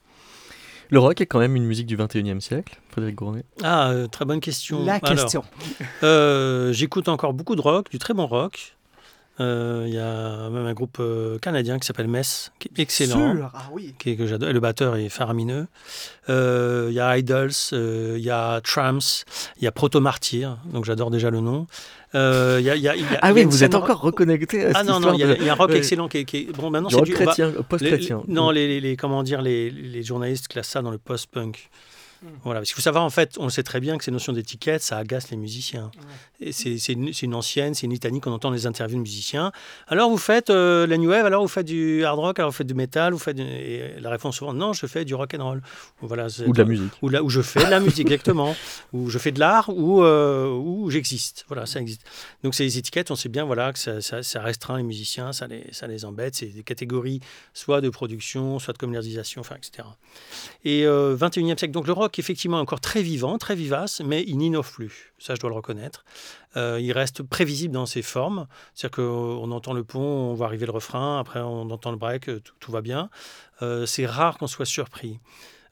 [0.90, 4.40] Le rock est quand même une musique du 21e siècle, Frédéric Gournet Ah, très bonne
[4.40, 4.84] question.
[4.84, 5.42] La question.
[6.72, 8.76] J'écoute encore beaucoup de rock, du très bon rock.
[9.38, 11.02] Il y a même un groupe
[11.42, 13.34] canadien qui s'appelle Mess, qui est excellent.
[13.34, 13.50] Sûr.
[13.52, 13.94] Ah, oui.
[13.98, 14.52] qui que j'adore.
[14.52, 15.66] Le batteur est faramineux.
[16.28, 19.00] Il y a Idols, il y a Trams,
[19.56, 21.66] il y a Proto Martyr, donc j'adore déjà le nom.
[22.16, 25.48] Euh, y a, ah oui, vous êtes encore reconnecté à Ah non, non, il y,
[25.48, 27.12] a un rock excellent qui est, Bon, maintenant c'est du.
[27.12, 28.22] chrétien, post-chrétien.
[28.26, 31.68] Non, les, les, comment dire, les, les journalistes classent ça dans le post-punk.
[32.22, 32.26] Mm.
[32.44, 34.82] Voilà, parce qu'il faut savoir, en fait, on sait très bien que ces notions d'étiquette,
[34.82, 35.90] ça agace les musiciens.
[36.50, 39.52] C'est une, une, ancienne, c'est une litanie qu'on entend dans les interviews de musiciens.
[39.88, 42.56] Alors, vous faites euh, la new wave, alors vous faites du hard rock, alors vous
[42.56, 43.38] faites du metal, vous faites...
[43.38, 45.62] Et la réponse souvent, non, je fais du rock and roll.
[46.00, 46.92] Voilà, ou de la musique.
[47.02, 48.54] Ou, là, où je fais de la musique, exactement.
[48.92, 51.44] Ou je fais de l'art, ou, euh, ou j'existe.
[51.48, 52.02] Voilà, ça existe.
[52.42, 55.64] Donc, ces étiquettes, on sait bien voilà, que ça, ça, restreint les musiciens, ça les,
[55.72, 56.34] ça les embête.
[56.36, 57.20] C'est des catégories
[57.54, 59.88] soit de production, soit de commercialisation, enfin, etc.
[60.64, 64.38] Et 21e euh, siècle, donc le rock, effectivement, encore très vivant, très vivace, mais il
[64.38, 65.12] n'innove plus.
[65.18, 66.04] Ça, je dois le reconnaître.
[66.56, 68.46] Euh, il reste prévisible dans ses formes.
[68.74, 72.30] C'est-à-dire qu'on entend le pont, on voit arriver le refrain, après on entend le break,
[72.60, 73.10] tout, va bien.
[73.62, 75.18] Euh, c'est rare qu'on soit surpris.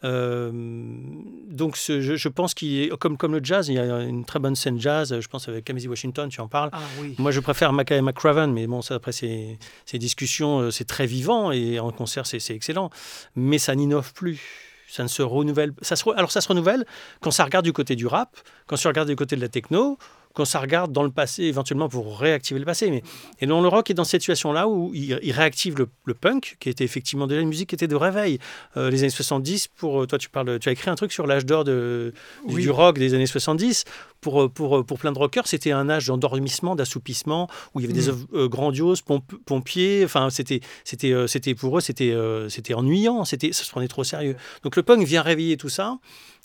[0.03, 4.55] donc je, pense qu'il est comme, comme le jazz, il y a une très bonne
[4.55, 6.69] scène jazz, je pense avec Kamasi Washington, tu en parles.
[6.73, 7.15] Ah, oui.
[7.19, 11.53] Moi je préfère Mackay McCraven, mais bon, ça, après ces, ces discussions, c'est très vivant
[11.53, 12.91] et en concert c'est excellent,
[13.35, 15.73] mais ça n'innove plus ça ne se renouvelle.
[16.17, 16.85] Alors ça se renouvelle
[17.21, 18.37] quand ça regarde du côté du rap,
[18.69, 19.99] quand ça regarde du côté de la techno,
[20.35, 22.91] quand ça regarde dans le passé éventuellement pour réactiver le passé.
[22.91, 23.03] Mais,
[23.41, 26.85] et dans le rock est dans cette situation-là où il, réactive le, punk, qui était
[26.85, 28.39] effectivement déjà une musique qui était de réveil.
[28.77, 31.27] Euh, les années 70, pour euh, toi tu parles, tu as écrit un truc sur
[31.27, 32.13] l'âge d'or de,
[32.49, 33.85] du, rock des années 70.
[34.21, 37.87] Pour, euh, pour, pour plein de rockers, c'était un âge d'endormissement, d'assoupissement, où il y
[37.87, 38.27] avait des mm.
[38.33, 39.03] œuvres grandioses,
[39.47, 40.05] pompiers.
[40.05, 42.15] Enfin, c'était, c'était, c'était pour eux, c'était,
[42.49, 44.37] c'était ennuyant, c'était, ça se prenait trop sérieux.
[44.65, 45.99] Donc le punk vient réveiller tout ça.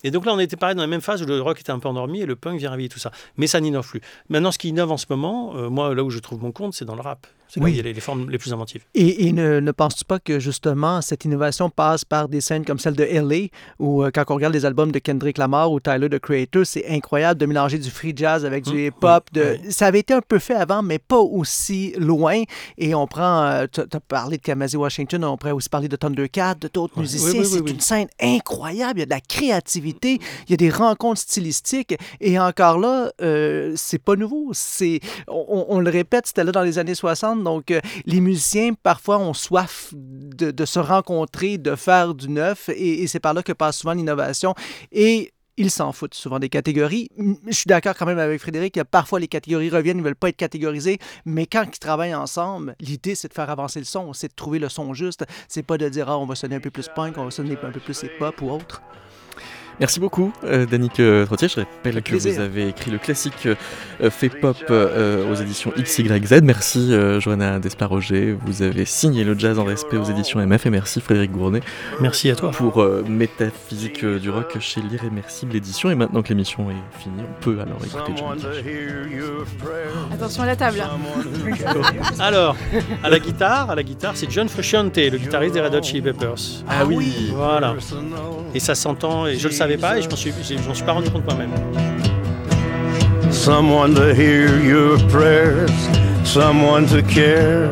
[0.04, 1.80] Et donc là, on était pareil dans la même phase où le rock était un
[1.80, 3.12] peu endormi et le punk vient réveiller tout ça.
[3.38, 4.02] Mais ça n'innove plus.
[4.30, 6.74] Maintenant, ce qui innove en ce moment, euh, moi, là où je trouve mon compte,
[6.74, 7.28] c'est dans le rap.
[7.50, 7.82] C'est oui.
[7.82, 8.84] les, les, formes les plus inventives.
[8.94, 12.96] Et, ne, ne penses-tu pas que justement cette innovation passe par des scènes comme celle
[12.96, 13.48] de LA,
[13.80, 16.88] où euh, quand on regarde les albums de Kendrick Lamar ou Tyler, the Creator, c'est
[16.88, 18.86] incroyable de mélanger du free jazz avec du mmh.
[18.86, 19.24] hip-hop.
[19.34, 19.58] De...
[19.70, 22.44] Ça avait été un peu fait avant, mais pas aussi loin.
[22.78, 25.96] Et on prend, euh, tu as parlé de Kamasi Washington, on pourrait aussi parler de
[25.96, 27.44] Thundercat, de d'autres musiciens.
[27.44, 31.22] c'est une scène incroyable, il y a de la créativité, il y a des rencontres
[31.22, 31.96] stylistiques.
[32.22, 34.52] Et encore là, euh, c'est pas nouveau.
[34.54, 38.74] C'est, on, on, le répète, c'était là dans les années 60 Donc, euh, les musiciens,
[38.74, 43.44] parfois, ont soif de, se rencontrer, de faire du neuf, et, et c'est par là
[43.44, 44.54] que passe souvent l'innovation.
[44.92, 47.10] Et ils s'en foutent souvent des catégories.
[47.18, 50.16] Je suis d'accord quand même avec Frédéric que parfois les catégories reviennent, ils ne veulent
[50.16, 54.14] pas être catégorisés, mais quand ils travaillent ensemble, l'idée c'est de faire avancer le son,
[54.14, 55.26] c'est de trouver le son juste.
[55.50, 57.58] C'est pas de dire ah, on va sonner un peu plus punk, on va sonner
[57.62, 58.82] un peu plus hip-hop ou autre.
[59.80, 61.48] Merci beaucoup, euh, Danick euh, Trottier.
[61.48, 66.42] Je rappelle que vous avez écrit le classique euh, fait pop euh, aux éditions XYZ.
[66.44, 68.36] Merci, euh, Johanna Desparoger.
[68.46, 70.66] Vous avez signé le jazz en respect aux éditions MF.
[70.66, 71.62] Et merci, Frédéric Gournet.
[72.02, 72.52] Merci à toi.
[72.52, 75.90] Pour euh, Métaphysique euh, du rock chez l'Irrémersible Édition.
[75.90, 78.38] Et maintenant que l'émission est finie, on peut alors écouter John.
[80.14, 80.84] Attention à la table.
[82.20, 82.58] alors,
[83.02, 86.02] à la guitare, à la guitare, c'est John Frusciante, le guitariste des Red Hot Chili
[86.02, 86.64] Peppers.
[86.68, 87.76] Ah oui Voilà.
[88.54, 90.34] Et ça s'entend, et je le pas, et je m'en suis,
[90.66, 91.52] j'en suis pas rendu compte moi-même.
[93.32, 95.72] Someone to hear your prayers,
[96.24, 97.70] someone to care.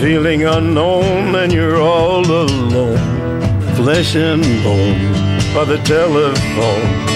[0.00, 2.98] Feeling unknown and you're all alone,
[3.74, 5.16] flesh and bone
[5.54, 7.15] by the telephone.